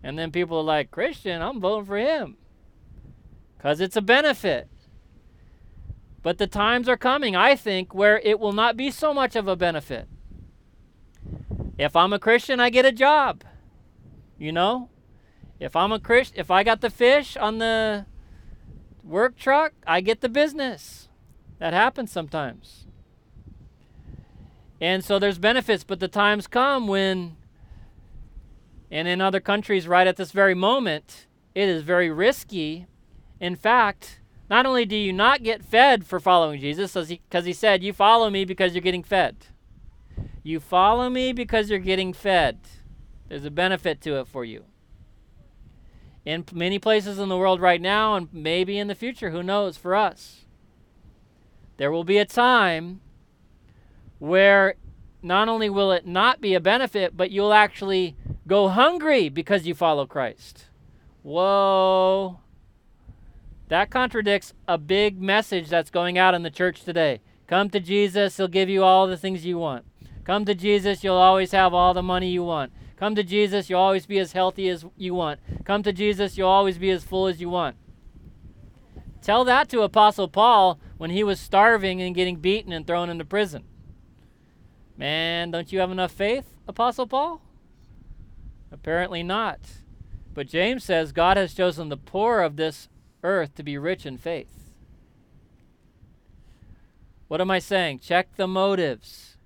And 0.05 0.19
then 0.19 0.31
people 0.31 0.59
are 0.59 0.65
like, 0.65 0.91
Christian, 0.91 1.43
I'm 1.43 1.61
voting 1.61 1.87
for 1.87 1.97
him. 1.97 2.37
Because 3.57 3.81
it's 3.81 3.97
a 3.97 4.03
benefit. 4.03 4.69
But 6.25 6.39
the 6.39 6.47
times 6.47 6.89
are 6.89 6.97
coming, 6.97 7.37
I 7.37 7.55
think, 7.55 7.95
where 7.95 8.19
it 8.19 8.41
will 8.41 8.55
not 8.55 8.79
be 8.79 8.91
so 8.91 9.13
much 9.13 9.37
of 9.37 9.47
a 9.47 9.55
benefit. 9.55 10.09
If 11.77 11.95
I'm 11.95 12.15
a 12.15 12.19
Christian, 12.19 12.61
I 12.61 12.71
get 12.71 12.87
a 12.87 12.93
job. 12.93 13.45
You 14.39 14.51
know? 14.51 14.89
If 15.61 15.77
I'm 15.77 15.93
a 15.93 16.01
Christian, 16.01 16.41
if 16.41 16.51
I 16.51 16.65
got 16.65 16.81
the 16.81 16.89
fish 16.89 17.37
on 17.37 17.59
the 17.59 18.07
work 19.05 19.37
truck, 19.37 19.75
I 19.87 20.01
get 20.01 20.23
the 20.23 20.31
business. 20.31 21.11
That 21.59 21.75
happens 21.75 22.11
sometimes. 22.11 22.87
And 24.81 25.05
so 25.05 25.19
there's 25.19 25.39
benefits, 25.39 25.85
but 25.85 26.01
the 26.01 26.09
times 26.09 26.47
come 26.47 26.89
when, 26.89 27.37
and 28.91 29.07
in 29.07 29.21
other 29.21 29.41
countries, 29.41 29.87
right 29.87 30.07
at 30.07 30.17
this 30.17 30.33
very 30.33 30.55
moment, 30.55 31.27
it 31.55 31.69
is 31.69 31.83
very 31.83 32.11
risky. 32.11 32.87
In 33.41 33.57
fact, 33.57 34.21
not 34.51 34.67
only 34.67 34.85
do 34.85 34.97
you 34.97 35.13
not 35.13 35.43
get 35.43 35.65
fed 35.65 36.05
for 36.07 36.21
following 36.21 36.61
Jesus, 36.61 36.93
because 36.93 37.09
he, 37.09 37.21
he 37.31 37.53
said, 37.53 37.83
You 37.83 37.93
follow 37.93 38.31
me 38.31 38.45
because 38.45 38.75
you're 38.75 38.83
getting 38.83 39.03
fed. 39.03 39.37
You 40.43 40.61
follow 40.61 41.09
me 41.09 41.33
because 41.33 41.71
you're 41.71 41.79
getting 41.79 42.13
fed. 42.13 42.59
There's 43.29 43.47
a 43.47 43.51
benefit 43.51 44.01
to 44.03 44.19
it 44.21 44.29
for 44.29 44.45
you. 44.45 44.65
In 46.27 46.45
many 46.53 46.79
places 46.79 47.19
in 47.19 47.29
the 47.29 47.37
world 47.37 47.61
right 47.61 47.81
now, 47.81 48.15
and 48.15 48.29
maybe 48.33 48.79
in 48.79 48.89
the 48.89 48.95
future, 48.95 49.31
who 49.31 49.43
knows, 49.43 49.77
for 49.77 49.95
us, 49.95 50.45
there 51.77 51.91
will 51.91 52.05
be 52.05 52.19
a 52.19 52.25
time 52.27 53.01
where 54.19 54.75
not 55.23 55.49
only 55.49 55.71
will 55.71 55.91
it 55.91 56.07
not 56.07 56.41
be 56.41 56.55
a 56.55 56.61
benefit, 56.61 57.17
but 57.17 57.31
you'll 57.31 57.53
actually 57.53 58.17
go 58.47 58.69
hungry 58.69 59.31
because 59.31 59.67
you 59.67 59.75
follow 59.75 60.07
Christ. 60.07 60.67
Whoa. 61.23 62.41
That 63.75 63.91
contradicts 63.91 64.55
a 64.69 64.79
big 64.79 65.21
message 65.21 65.69
that's 65.69 65.91
going 65.91 66.17
out 66.17 66.33
in 66.33 66.45
the 66.45 66.49
church 66.49 66.85
today. 66.85 67.21
Come 67.49 67.71
to 67.71 67.81
Jesus, 67.81 68.37
He'll 68.37 68.47
give 68.47 68.69
you 68.69 68.85
all 68.85 69.09
the 69.09 69.17
things 69.17 69.45
you 69.45 69.59
want. 69.59 69.85
Come 70.23 70.45
to 70.45 70.55
Jesus, 70.55 71.03
you'll 71.03 71.17
always 71.17 71.51
have 71.51 71.75
all 71.75 71.93
the 71.93 72.01
money 72.01 72.31
you 72.31 72.45
want. 72.45 72.73
Come 72.95 73.17
to 73.17 73.25
Jesus, 73.25 73.69
you'll 73.69 73.81
always 73.81 74.07
be 74.07 74.21
as 74.21 74.31
healthy 74.31 74.69
as 74.69 74.85
you 74.97 75.13
want. 75.13 75.41
Come 75.65 75.83
to 75.83 75.93
Jesus, 75.93 76.39
you'll 76.39 76.51
always 76.51 76.79
be 76.79 76.89
as 76.91 77.03
full 77.03 77.27
as 77.27 77.41
you 77.41 77.49
want. 77.49 77.75
Tell 79.21 79.43
that 79.43 79.69
to 79.71 79.83
Apostle 79.83 80.29
Paul 80.29 80.79
when 80.97 81.11
he 81.11 81.25
was 81.25 81.41
starving 81.41 82.01
and 82.01 82.15
getting 82.15 82.37
beaten 82.37 82.73
and 82.73 82.87
thrown 82.87 83.11
into 83.11 83.25
prison. 83.25 83.65
Man, 84.97 85.51
don't 85.51 85.73
you 85.73 85.81
have 85.81 85.91
enough 85.91 86.13
faith, 86.13 86.45
Apostle 86.69 87.09
Paul? 87.09 87.43
Apparently 88.71 89.25
not. 89.25 89.59
But 90.33 90.47
James 90.47 90.85
says 90.85 91.11
God 91.11 91.37
has 91.37 91.55
chosen 91.55 91.89
the 91.89 91.97
poor 91.97 92.41
of 92.41 92.55
this 92.55 92.89
earth 93.25 93.55
to 93.57 93.63
be 93.65 93.77
rich 93.77 94.07
in 94.07 94.19
faith. 94.19 94.71
What 97.27 97.41
am 97.41 97.51
I 97.51 97.59
saying? 97.59 97.99
Check 97.99 98.37
the 98.37 98.47
motives. 98.47 99.37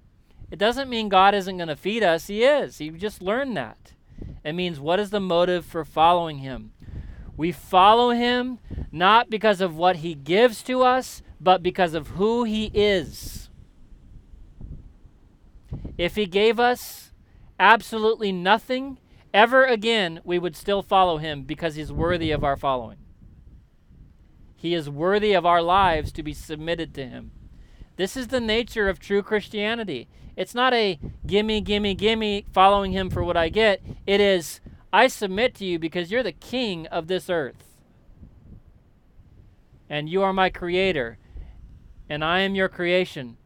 It 0.50 0.58
doesn't 0.58 0.90
mean 0.90 1.08
God 1.08 1.34
isn't 1.34 1.56
going 1.56 1.68
to 1.68 1.76
feed 1.76 2.02
us. 2.02 2.26
He 2.26 2.42
is. 2.42 2.80
You 2.80 2.92
just 2.92 3.22
learned 3.22 3.56
that. 3.56 3.94
It 4.44 4.54
means 4.54 4.80
what 4.80 4.98
is 4.98 5.10
the 5.10 5.20
motive 5.20 5.64
for 5.64 5.84
following 5.84 6.38
Him? 6.38 6.72
We 7.36 7.52
follow 7.52 8.10
Him 8.10 8.58
not 8.90 9.30
because 9.30 9.60
of 9.60 9.76
what 9.76 9.96
He 9.96 10.14
gives 10.14 10.62
to 10.64 10.82
us, 10.82 11.22
but 11.40 11.62
because 11.62 11.94
of 11.94 12.08
who 12.08 12.44
He 12.44 12.70
is. 12.74 13.48
If 15.96 16.16
He 16.16 16.26
gave 16.26 16.58
us 16.58 17.12
absolutely 17.60 18.32
nothing, 18.32 18.98
ever 19.32 19.64
again, 19.64 20.20
we 20.24 20.38
would 20.38 20.56
still 20.56 20.82
follow 20.82 21.18
Him 21.18 21.42
because 21.42 21.76
He's 21.76 21.92
worthy 21.92 22.32
of 22.32 22.42
our 22.42 22.56
following. 22.56 22.98
He 24.58 24.74
is 24.74 24.90
worthy 24.90 25.34
of 25.34 25.46
our 25.46 25.62
lives 25.62 26.10
to 26.12 26.22
be 26.24 26.34
submitted 26.34 26.92
to 26.94 27.06
him. 27.06 27.30
This 27.94 28.16
is 28.16 28.26
the 28.26 28.40
nature 28.40 28.88
of 28.88 28.98
true 28.98 29.22
Christianity. 29.22 30.08
It's 30.36 30.54
not 30.54 30.74
a 30.74 30.98
gimme, 31.24 31.60
gimme, 31.60 31.94
gimme, 31.94 32.44
following 32.52 32.90
him 32.90 33.08
for 33.08 33.22
what 33.22 33.36
I 33.36 33.50
get. 33.50 33.80
It 34.04 34.20
is, 34.20 34.60
I 34.92 35.06
submit 35.06 35.54
to 35.56 35.64
you 35.64 35.78
because 35.78 36.10
you're 36.10 36.24
the 36.24 36.32
king 36.32 36.88
of 36.88 37.06
this 37.06 37.30
earth. 37.30 37.76
And 39.88 40.08
you 40.08 40.22
are 40.22 40.32
my 40.32 40.50
creator. 40.50 41.18
And 42.08 42.24
I 42.24 42.40
am 42.40 42.56
your 42.56 42.68
creation. 42.68 43.36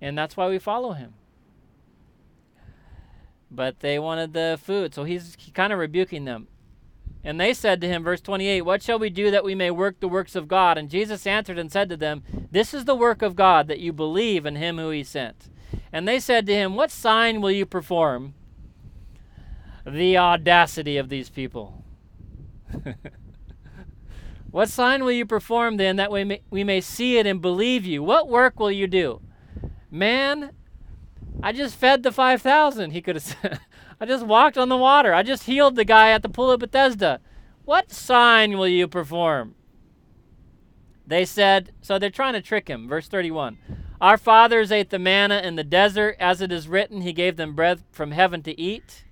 And 0.00 0.16
that's 0.16 0.36
why 0.36 0.48
we 0.48 0.60
follow 0.60 0.92
him. 0.92 1.14
But 3.50 3.80
they 3.80 3.98
wanted 3.98 4.32
the 4.32 4.60
food. 4.62 4.94
So 4.94 5.02
he's 5.02 5.36
kind 5.54 5.72
of 5.72 5.80
rebuking 5.80 6.24
them. 6.24 6.46
And 7.24 7.40
they 7.40 7.54
said 7.54 7.80
to 7.80 7.88
him, 7.88 8.04
verse 8.04 8.20
28, 8.20 8.62
What 8.62 8.82
shall 8.82 8.98
we 8.98 9.08
do 9.08 9.30
that 9.30 9.44
we 9.44 9.54
may 9.54 9.70
work 9.70 9.98
the 9.98 10.08
works 10.08 10.36
of 10.36 10.46
God? 10.46 10.76
And 10.76 10.90
Jesus 10.90 11.26
answered 11.26 11.58
and 11.58 11.72
said 11.72 11.88
to 11.88 11.96
them, 11.96 12.22
This 12.50 12.74
is 12.74 12.84
the 12.84 12.94
work 12.94 13.22
of 13.22 13.34
God, 13.34 13.66
that 13.68 13.80
you 13.80 13.94
believe 13.94 14.44
in 14.44 14.56
him 14.56 14.76
who 14.76 14.90
he 14.90 15.02
sent. 15.02 15.48
And 15.90 16.06
they 16.06 16.20
said 16.20 16.44
to 16.46 16.54
him, 16.54 16.74
What 16.74 16.90
sign 16.90 17.40
will 17.40 17.50
you 17.50 17.64
perform? 17.64 18.34
The 19.86 20.18
audacity 20.18 20.98
of 20.98 21.08
these 21.08 21.30
people. 21.30 21.82
what 24.50 24.68
sign 24.68 25.02
will 25.02 25.12
you 25.12 25.24
perform 25.24 25.78
then 25.78 25.96
that 25.96 26.12
we 26.12 26.24
may, 26.24 26.42
we 26.50 26.62
may 26.62 26.82
see 26.82 27.16
it 27.16 27.26
and 27.26 27.40
believe 27.40 27.86
you? 27.86 28.02
What 28.02 28.28
work 28.28 28.60
will 28.60 28.72
you 28.72 28.86
do? 28.86 29.22
Man, 29.90 30.50
I 31.42 31.52
just 31.52 31.76
fed 31.76 32.02
the 32.02 32.12
5,000, 32.12 32.90
he 32.90 33.00
could 33.00 33.16
have 33.16 33.22
said. 33.42 33.60
I 34.04 34.06
just 34.06 34.26
walked 34.26 34.58
on 34.58 34.68
the 34.68 34.76
water. 34.76 35.14
I 35.14 35.22
just 35.22 35.44
healed 35.44 35.76
the 35.76 35.84
guy 35.86 36.10
at 36.10 36.20
the 36.20 36.28
pool 36.28 36.50
of 36.50 36.60
Bethesda. 36.60 37.22
What 37.64 37.90
sign 37.90 38.58
will 38.58 38.68
you 38.68 38.86
perform? 38.86 39.54
They 41.06 41.24
said, 41.24 41.72
so 41.80 41.98
they're 41.98 42.10
trying 42.10 42.34
to 42.34 42.42
trick 42.42 42.68
him. 42.68 42.86
Verse 42.86 43.08
31. 43.08 43.56
Our 44.02 44.18
fathers 44.18 44.70
ate 44.70 44.90
the 44.90 44.98
manna 44.98 45.38
in 45.38 45.56
the 45.56 45.64
desert, 45.64 46.16
as 46.20 46.42
it 46.42 46.52
is 46.52 46.68
written, 46.68 47.00
He 47.00 47.14
gave 47.14 47.38
them 47.38 47.54
bread 47.54 47.82
from 47.92 48.10
heaven 48.10 48.42
to 48.42 48.60
eat. 48.60 49.04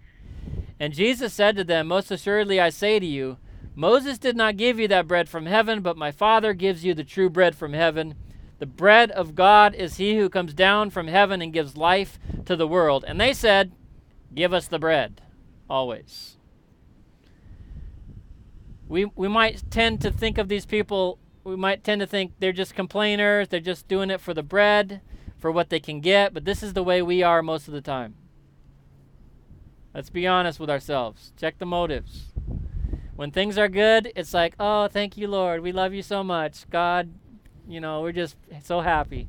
And 0.78 0.92
Jesus 0.92 1.32
said 1.32 1.56
to 1.56 1.64
them, 1.64 1.86
Most 1.86 2.10
assuredly 2.10 2.60
I 2.60 2.68
say 2.68 2.98
to 2.98 3.06
you, 3.06 3.38
Moses 3.74 4.18
did 4.18 4.36
not 4.36 4.58
give 4.58 4.78
you 4.78 4.88
that 4.88 5.08
bread 5.08 5.26
from 5.26 5.46
heaven, 5.46 5.80
but 5.80 5.96
my 5.96 6.12
Father 6.12 6.52
gives 6.52 6.84
you 6.84 6.92
the 6.92 7.02
true 7.02 7.30
bread 7.30 7.56
from 7.56 7.72
heaven. 7.72 8.14
The 8.58 8.66
bread 8.66 9.10
of 9.10 9.34
God 9.34 9.74
is 9.74 9.96
he 9.96 10.18
who 10.18 10.28
comes 10.28 10.52
down 10.52 10.90
from 10.90 11.06
heaven 11.06 11.40
and 11.40 11.50
gives 11.50 11.78
life 11.78 12.18
to 12.44 12.56
the 12.56 12.68
world. 12.68 13.06
And 13.08 13.18
they 13.18 13.32
said, 13.32 13.72
Give 14.34 14.52
us 14.52 14.66
the 14.66 14.78
bread, 14.78 15.20
always. 15.68 16.36
We, 18.88 19.06
we 19.16 19.28
might 19.28 19.70
tend 19.70 20.00
to 20.02 20.10
think 20.10 20.38
of 20.38 20.48
these 20.48 20.66
people, 20.66 21.18
we 21.44 21.56
might 21.56 21.84
tend 21.84 22.00
to 22.00 22.06
think 22.06 22.32
they're 22.38 22.52
just 22.52 22.74
complainers, 22.74 23.48
they're 23.48 23.60
just 23.60 23.88
doing 23.88 24.10
it 24.10 24.20
for 24.20 24.34
the 24.34 24.42
bread, 24.42 25.00
for 25.38 25.50
what 25.50 25.70
they 25.70 25.80
can 25.80 26.00
get, 26.00 26.32
but 26.32 26.44
this 26.44 26.62
is 26.62 26.72
the 26.72 26.82
way 26.82 27.02
we 27.02 27.22
are 27.22 27.42
most 27.42 27.68
of 27.68 27.74
the 27.74 27.80
time. 27.80 28.14
Let's 29.94 30.10
be 30.10 30.26
honest 30.26 30.58
with 30.58 30.70
ourselves. 30.70 31.32
Check 31.36 31.58
the 31.58 31.66
motives. 31.66 32.32
When 33.14 33.30
things 33.30 33.58
are 33.58 33.68
good, 33.68 34.10
it's 34.16 34.32
like, 34.32 34.54
oh, 34.58 34.88
thank 34.88 35.16
you, 35.16 35.28
Lord. 35.28 35.60
We 35.60 35.72
love 35.72 35.92
you 35.92 36.02
so 36.02 36.24
much. 36.24 36.68
God, 36.70 37.10
you 37.68 37.80
know, 37.80 38.00
we're 38.00 38.12
just 38.12 38.36
so 38.62 38.80
happy. 38.80 39.28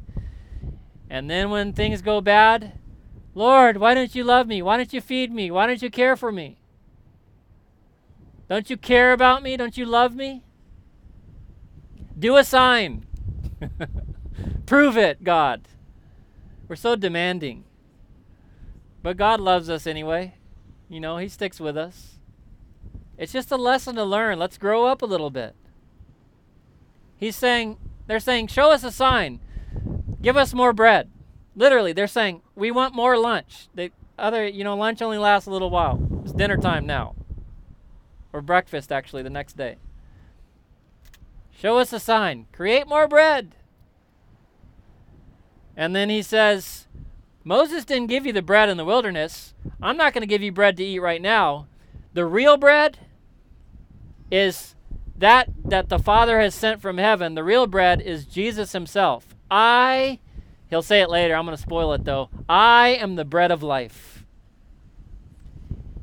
And 1.09 1.29
then 1.29 1.49
when 1.49 1.73
things 1.73 2.01
go 2.01 2.21
bad, 2.21 2.79
Lord, 3.35 3.77
why 3.77 3.93
don't 3.93 4.13
you 4.13 4.23
love 4.23 4.47
me? 4.47 4.61
Why 4.61 4.77
don't 4.77 4.93
you 4.93 5.01
feed 5.01 5.31
me? 5.31 5.49
Why 5.49 5.65
don't 5.65 5.81
you 5.81 5.89
care 5.89 6.15
for 6.15 6.31
me? 6.31 6.57
Don't 8.49 8.69
you 8.69 8.77
care 8.77 9.13
about 9.13 9.41
me? 9.41 9.57
Don't 9.57 9.77
you 9.77 9.85
love 9.85 10.15
me? 10.15 10.43
Do 12.17 12.37
a 12.37 12.43
sign. 12.43 13.05
Prove 14.65 14.97
it, 14.97 15.23
God. 15.23 15.67
We're 16.67 16.75
so 16.75 16.95
demanding. 16.95 17.63
But 19.01 19.17
God 19.17 19.39
loves 19.39 19.69
us 19.69 19.87
anyway. 19.87 20.35
You 20.87 20.99
know, 20.99 21.17
He 21.17 21.27
sticks 21.27 21.59
with 21.59 21.75
us. 21.75 22.19
It's 23.17 23.33
just 23.33 23.51
a 23.51 23.57
lesson 23.57 23.95
to 23.95 24.03
learn. 24.03 24.39
Let's 24.39 24.57
grow 24.57 24.85
up 24.85 25.01
a 25.01 25.07
little 25.07 25.29
bit. 25.29 25.55
He's 27.17 27.35
saying, 27.35 27.77
they're 28.07 28.19
saying, 28.19 28.47
show 28.47 28.71
us 28.71 28.83
a 28.83 28.91
sign. 28.91 29.39
Give 30.21 30.37
us 30.37 30.53
more 30.53 30.73
bread. 30.73 31.09
Literally, 31.55 31.93
they're 31.93 32.07
saying, 32.07 32.41
we 32.55 32.71
want 32.71 32.95
more 32.95 33.17
lunch. 33.17 33.67
The 33.75 33.91
other, 34.17 34.47
you 34.47 34.63
know, 34.63 34.75
lunch 34.75 35.01
only 35.01 35.17
lasts 35.17 35.47
a 35.47 35.51
little 35.51 35.69
while. 35.69 36.01
It's 36.23 36.31
dinner 36.31 36.57
time 36.57 36.85
now. 36.85 37.15
Or 38.31 38.41
breakfast, 38.41 38.91
actually, 38.91 39.23
the 39.23 39.29
next 39.29 39.55
day. 39.57 39.77
Show 41.51 41.77
us 41.77 41.93
a 41.93 41.99
sign. 41.99 42.47
Create 42.51 42.87
more 42.87 43.07
bread. 43.07 43.55
And 45.77 45.95
then 45.95 46.09
he 46.09 46.21
says, 46.21 46.87
Moses 47.43 47.85
didn't 47.85 48.07
give 48.07 48.25
you 48.25 48.33
the 48.33 48.41
bread 48.41 48.69
in 48.69 48.77
the 48.77 48.85
wilderness. 48.85 49.53
I'm 49.81 49.97
not 49.97 50.13
going 50.13 50.21
to 50.21 50.27
give 50.27 50.41
you 50.41 50.51
bread 50.51 50.77
to 50.77 50.83
eat 50.83 50.99
right 50.99 51.21
now. 51.21 51.67
The 52.13 52.25
real 52.25 52.57
bread 52.57 52.99
is 54.31 54.75
that 55.17 55.49
that 55.63 55.89
the 55.89 55.99
Father 55.99 56.39
has 56.39 56.55
sent 56.55 56.81
from 56.81 56.97
heaven. 56.97 57.35
The 57.35 57.43
real 57.43 57.67
bread 57.67 58.01
is 58.01 58.25
Jesus 58.25 58.71
himself. 58.71 59.35
I 59.49 60.19
he'll 60.73 60.81
say 60.81 61.01
it 61.01 61.09
later. 61.09 61.35
I'm 61.35 61.45
going 61.45 61.55
to 61.55 61.61
spoil 61.61 61.93
it 61.93 62.03
though. 62.03 62.31
I 62.49 62.97
am 62.99 63.15
the 63.15 63.23
bread 63.23 63.51
of 63.51 63.61
life. 63.61 64.25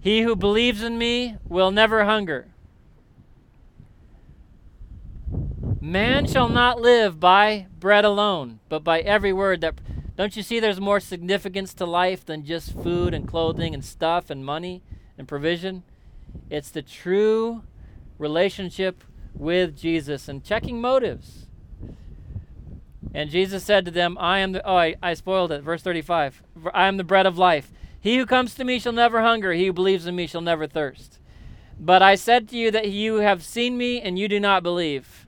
He 0.01 0.23
who 0.23 0.37
believes 0.37 0.81
in 0.81 0.97
me 0.97 1.39
will 1.49 1.73
never 1.73 2.05
hunger. 2.05 2.47
Man 5.81 6.25
shall 6.29 6.49
not 6.49 6.81
live 6.81 7.19
by 7.19 7.67
bread 7.81 8.05
alone, 8.05 8.61
but 8.69 8.85
by 8.85 9.01
every 9.01 9.33
word 9.33 9.61
that. 9.61 9.81
Don't 10.17 10.37
you 10.37 10.43
see 10.43 10.61
there's 10.61 10.81
more 10.81 11.01
significance 11.01 11.75
to 11.75 11.85
life 11.85 12.25
than 12.25 12.45
just 12.45 12.73
food 12.81 13.13
and 13.13 13.27
clothing 13.27 13.75
and 13.75 13.85
stuff 13.85 14.31
and 14.31 14.45
money 14.45 14.83
and 15.19 15.27
provision? 15.27 15.83
It's 16.49 16.71
the 16.71 16.83
true 16.83 17.63
relationship 18.19 19.03
with 19.35 19.77
Jesus 19.77 20.29
and 20.29 20.45
checking 20.45 20.81
motives. 20.81 21.50
And 23.13 23.31
Jesus 23.31 23.65
said 23.65 23.85
to 23.85 23.91
them, 23.91 24.17
I 24.21 24.39
am 24.39 24.53
the. 24.53 24.67
Oh, 24.67 24.77
I, 24.77 24.95
I 25.03 25.15
spoiled 25.15 25.53
it. 25.53 25.63
Verse 25.63 25.83
35. 25.83 26.43
I 26.73 26.87
am 26.87 26.97
the 26.97 27.05
bread 27.05 27.27
of 27.27 27.39
life. 27.39 27.73
He 28.01 28.17
who 28.17 28.25
comes 28.25 28.55
to 28.55 28.65
me 28.65 28.79
shall 28.79 28.93
never 28.93 29.21
hunger. 29.21 29.53
He 29.53 29.67
who 29.67 29.73
believes 29.73 30.07
in 30.07 30.17
me 30.17 30.27
shall 30.27 30.41
never 30.41 30.67
thirst. 30.67 31.19
But 31.79 32.03
I 32.03 32.15
said 32.15 32.49
to 32.49 32.57
you 32.57 32.71
that 32.71 32.91
you 32.91 33.17
have 33.17 33.43
seen 33.43 33.77
me 33.77 34.01
and 34.01 34.19
you 34.19 34.29
do 34.29 34.39
not 34.39 34.63
believe. 34.63 35.27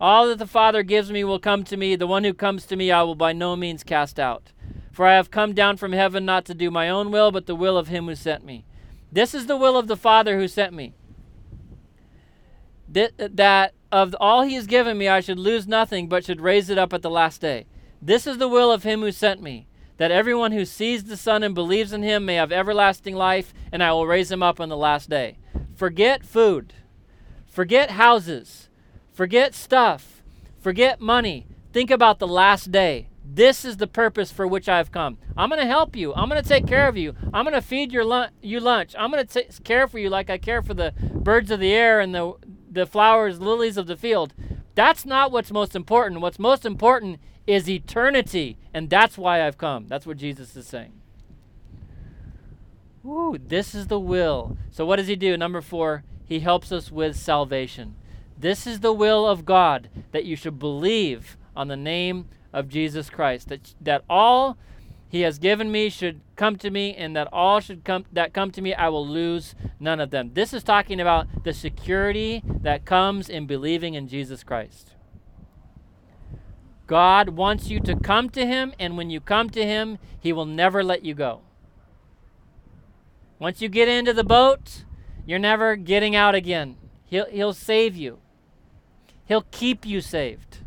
All 0.00 0.28
that 0.28 0.38
the 0.38 0.46
Father 0.46 0.82
gives 0.82 1.10
me 1.10 1.24
will 1.24 1.38
come 1.38 1.64
to 1.64 1.76
me. 1.76 1.96
The 1.96 2.06
one 2.06 2.24
who 2.24 2.34
comes 2.34 2.64
to 2.66 2.76
me 2.76 2.90
I 2.90 3.02
will 3.02 3.14
by 3.14 3.32
no 3.32 3.56
means 3.56 3.82
cast 3.82 4.20
out. 4.20 4.52
For 4.92 5.06
I 5.06 5.14
have 5.14 5.30
come 5.30 5.52
down 5.52 5.76
from 5.76 5.92
heaven 5.92 6.24
not 6.24 6.44
to 6.46 6.54
do 6.54 6.70
my 6.70 6.88
own 6.88 7.10
will, 7.10 7.30
but 7.30 7.46
the 7.46 7.56
will 7.56 7.76
of 7.76 7.88
him 7.88 8.06
who 8.06 8.14
sent 8.14 8.44
me. 8.44 8.64
This 9.10 9.34
is 9.34 9.46
the 9.46 9.56
will 9.56 9.76
of 9.76 9.88
the 9.88 9.96
Father 9.96 10.38
who 10.38 10.48
sent 10.48 10.72
me. 10.72 10.94
That 12.88 13.74
of 13.90 14.14
all 14.20 14.42
he 14.42 14.54
has 14.54 14.66
given 14.66 14.98
me 14.98 15.08
I 15.08 15.20
should 15.20 15.38
lose 15.38 15.66
nothing, 15.66 16.08
but 16.08 16.24
should 16.24 16.40
raise 16.40 16.70
it 16.70 16.78
up 16.78 16.92
at 16.92 17.02
the 17.02 17.10
last 17.10 17.40
day. 17.40 17.66
This 18.00 18.26
is 18.26 18.38
the 18.38 18.48
will 18.48 18.70
of 18.70 18.82
him 18.82 19.00
who 19.00 19.12
sent 19.12 19.42
me, 19.42 19.68
that 19.96 20.10
everyone 20.10 20.52
who 20.52 20.64
sees 20.64 21.04
the 21.04 21.16
Son 21.16 21.42
and 21.42 21.54
believes 21.54 21.92
in 21.92 22.02
him 22.02 22.24
may 22.24 22.34
have 22.34 22.52
everlasting 22.52 23.14
life, 23.14 23.54
and 23.72 23.82
I 23.82 23.92
will 23.92 24.06
raise 24.06 24.30
him 24.30 24.42
up 24.42 24.60
on 24.60 24.68
the 24.68 24.76
last 24.76 25.08
day. 25.08 25.38
Forget 25.74 26.24
food. 26.24 26.74
Forget 27.46 27.92
houses 27.92 28.66
Forget 29.16 29.54
stuff. 29.54 30.22
Forget 30.60 31.00
money. 31.00 31.46
Think 31.72 31.90
about 31.90 32.18
the 32.18 32.28
last 32.28 32.70
day. 32.70 33.08
This 33.24 33.64
is 33.64 33.78
the 33.78 33.86
purpose 33.86 34.30
for 34.30 34.46
which 34.46 34.68
I 34.68 34.76
have 34.76 34.92
come. 34.92 35.16
I'm 35.38 35.48
going 35.48 35.62
to 35.62 35.66
help 35.66 35.96
you. 35.96 36.12
I'm 36.12 36.28
going 36.28 36.42
to 36.42 36.46
take 36.46 36.66
care 36.66 36.86
of 36.86 36.98
you. 36.98 37.14
I'm 37.32 37.46
going 37.46 37.54
to 37.54 37.62
feed 37.62 37.92
your 37.92 38.04
lun- 38.04 38.28
you 38.42 38.60
lunch. 38.60 38.94
I'm 38.98 39.10
going 39.10 39.26
to 39.26 39.32
take 39.32 39.64
care 39.64 39.88
for 39.88 39.98
you 39.98 40.10
like 40.10 40.28
I 40.28 40.36
care 40.36 40.60
for 40.60 40.74
the 40.74 40.92
birds 41.14 41.50
of 41.50 41.60
the 41.60 41.72
air 41.72 41.98
and 42.00 42.14
the 42.14 42.34
the 42.76 42.86
flowers, 42.86 43.40
lilies 43.40 43.76
of 43.76 43.86
the 43.86 43.96
field. 43.96 44.32
That's 44.74 45.04
not 45.04 45.32
what's 45.32 45.50
most 45.50 45.74
important. 45.74 46.20
What's 46.20 46.38
most 46.38 46.64
important 46.64 47.18
is 47.46 47.68
eternity, 47.68 48.58
and 48.74 48.90
that's 48.90 49.16
why 49.16 49.44
I've 49.44 49.58
come. 49.58 49.86
That's 49.88 50.06
what 50.06 50.16
Jesus 50.16 50.56
is 50.56 50.66
saying. 50.66 50.92
Ooh, 53.04 53.38
this 53.38 53.74
is 53.74 53.86
the 53.86 54.00
will. 54.00 54.56
So 54.70 54.84
what 54.84 54.96
does 54.96 55.06
he 55.06 55.16
do? 55.16 55.36
Number 55.36 55.60
4, 55.60 56.02
he 56.24 56.40
helps 56.40 56.72
us 56.72 56.90
with 56.90 57.16
salvation. 57.16 57.94
This 58.38 58.66
is 58.66 58.80
the 58.80 58.92
will 58.92 59.26
of 59.26 59.44
God 59.44 59.88
that 60.12 60.24
you 60.24 60.36
should 60.36 60.58
believe 60.58 61.36
on 61.54 61.68
the 61.68 61.76
name 61.76 62.28
of 62.52 62.68
Jesus 62.68 63.08
Christ. 63.08 63.48
That 63.48 63.74
that 63.80 64.04
all 64.10 64.58
he 65.08 65.20
has 65.20 65.38
given 65.38 65.70
me 65.70 65.88
should 65.88 66.20
come 66.34 66.56
to 66.56 66.70
me 66.70 66.94
and 66.94 67.14
that 67.16 67.28
all 67.32 67.60
should 67.60 67.84
come 67.84 68.04
that 68.12 68.32
come 68.32 68.50
to 68.50 68.60
me 68.60 68.74
I 68.74 68.88
will 68.88 69.06
lose 69.06 69.54
none 69.78 70.00
of 70.00 70.10
them. 70.10 70.32
This 70.34 70.52
is 70.52 70.62
talking 70.62 71.00
about 71.00 71.44
the 71.44 71.52
security 71.52 72.42
that 72.46 72.84
comes 72.84 73.28
in 73.28 73.46
believing 73.46 73.94
in 73.94 74.08
Jesus 74.08 74.42
Christ. 74.42 74.94
God 76.86 77.30
wants 77.30 77.68
you 77.68 77.80
to 77.80 77.96
come 77.96 78.30
to 78.30 78.46
him 78.46 78.72
and 78.78 78.96
when 78.96 79.10
you 79.10 79.20
come 79.20 79.50
to 79.50 79.64
him, 79.64 79.98
he 80.18 80.32
will 80.32 80.46
never 80.46 80.82
let 80.82 81.04
you 81.04 81.14
go. 81.14 81.40
Once 83.38 83.60
you 83.60 83.68
get 83.68 83.88
into 83.88 84.12
the 84.12 84.24
boat, 84.24 84.84
you're 85.24 85.38
never 85.38 85.76
getting 85.76 86.16
out 86.16 86.34
again. 86.34 86.76
He'll, 87.04 87.26
he'll 87.26 87.52
save 87.52 87.96
you. 87.96 88.18
He'll 89.26 89.46
keep 89.50 89.84
you 89.84 90.00
saved. 90.00 90.58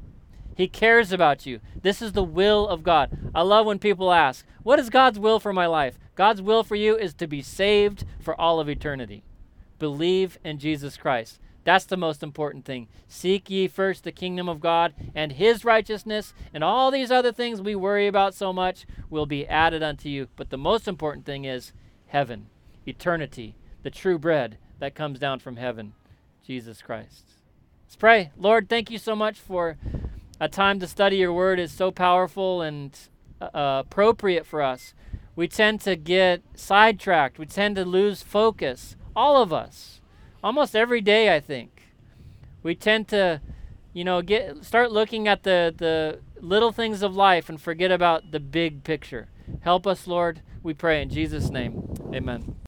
He 0.59 0.67
cares 0.67 1.13
about 1.13 1.45
you. 1.45 1.61
This 1.83 2.01
is 2.01 2.11
the 2.11 2.21
will 2.21 2.67
of 2.67 2.83
God. 2.83 3.31
I 3.33 3.43
love 3.43 3.65
when 3.65 3.79
people 3.79 4.11
ask, 4.11 4.45
What 4.61 4.77
is 4.77 4.89
God's 4.89 5.17
will 5.17 5.39
for 5.39 5.53
my 5.53 5.65
life? 5.65 5.97
God's 6.15 6.41
will 6.41 6.65
for 6.65 6.75
you 6.75 6.97
is 6.97 7.13
to 7.13 7.27
be 7.27 7.41
saved 7.41 8.03
for 8.19 8.35
all 8.35 8.59
of 8.59 8.67
eternity. 8.67 9.23
Believe 9.79 10.37
in 10.43 10.59
Jesus 10.59 10.97
Christ. 10.97 11.39
That's 11.63 11.85
the 11.85 11.95
most 11.95 12.21
important 12.21 12.65
thing. 12.65 12.89
Seek 13.07 13.49
ye 13.49 13.69
first 13.69 14.03
the 14.03 14.11
kingdom 14.11 14.49
of 14.49 14.59
God 14.59 14.93
and 15.15 15.31
his 15.31 15.63
righteousness, 15.63 16.33
and 16.53 16.61
all 16.61 16.91
these 16.91 17.09
other 17.09 17.31
things 17.31 17.61
we 17.61 17.73
worry 17.73 18.05
about 18.05 18.33
so 18.33 18.51
much 18.51 18.85
will 19.09 19.25
be 19.25 19.47
added 19.47 19.81
unto 19.81 20.09
you. 20.09 20.27
But 20.35 20.49
the 20.49 20.57
most 20.57 20.89
important 20.89 21.25
thing 21.25 21.45
is 21.45 21.71
heaven, 22.07 22.47
eternity, 22.85 23.55
the 23.83 23.91
true 23.91 24.19
bread 24.19 24.57
that 24.79 24.93
comes 24.93 25.19
down 25.19 25.39
from 25.39 25.55
heaven, 25.55 25.93
Jesus 26.45 26.81
Christ. 26.81 27.23
Let's 27.85 27.95
pray. 27.95 28.31
Lord, 28.37 28.67
thank 28.67 28.91
you 28.91 28.97
so 28.97 29.15
much 29.15 29.39
for 29.39 29.77
a 30.39 30.47
time 30.47 30.79
to 30.79 30.87
study 30.87 31.17
your 31.17 31.33
word 31.33 31.59
is 31.59 31.71
so 31.71 31.91
powerful 31.91 32.61
and 32.61 32.97
uh, 33.41 33.83
appropriate 33.85 34.45
for 34.45 34.61
us. 34.61 34.93
We 35.35 35.47
tend 35.47 35.81
to 35.81 35.95
get 35.95 36.41
sidetracked. 36.55 37.39
We 37.39 37.45
tend 37.45 37.75
to 37.77 37.85
lose 37.85 38.21
focus. 38.21 38.95
All 39.15 39.41
of 39.41 39.53
us. 39.53 40.01
Almost 40.43 40.75
every 40.75 41.01
day, 41.01 41.33
I 41.33 41.39
think. 41.39 41.83
We 42.63 42.75
tend 42.75 43.07
to, 43.09 43.41
you 43.93 44.03
know, 44.03 44.21
get 44.21 44.63
start 44.65 44.91
looking 44.91 45.27
at 45.27 45.43
the 45.43 45.73
the 45.75 46.19
little 46.41 46.71
things 46.71 47.01
of 47.01 47.15
life 47.15 47.49
and 47.49 47.59
forget 47.59 47.91
about 47.91 48.31
the 48.31 48.39
big 48.39 48.83
picture. 48.83 49.29
Help 49.61 49.87
us, 49.87 50.07
Lord. 50.07 50.41
We 50.61 50.73
pray 50.73 51.01
in 51.01 51.09
Jesus' 51.09 51.49
name. 51.49 51.95
Amen. 52.13 52.59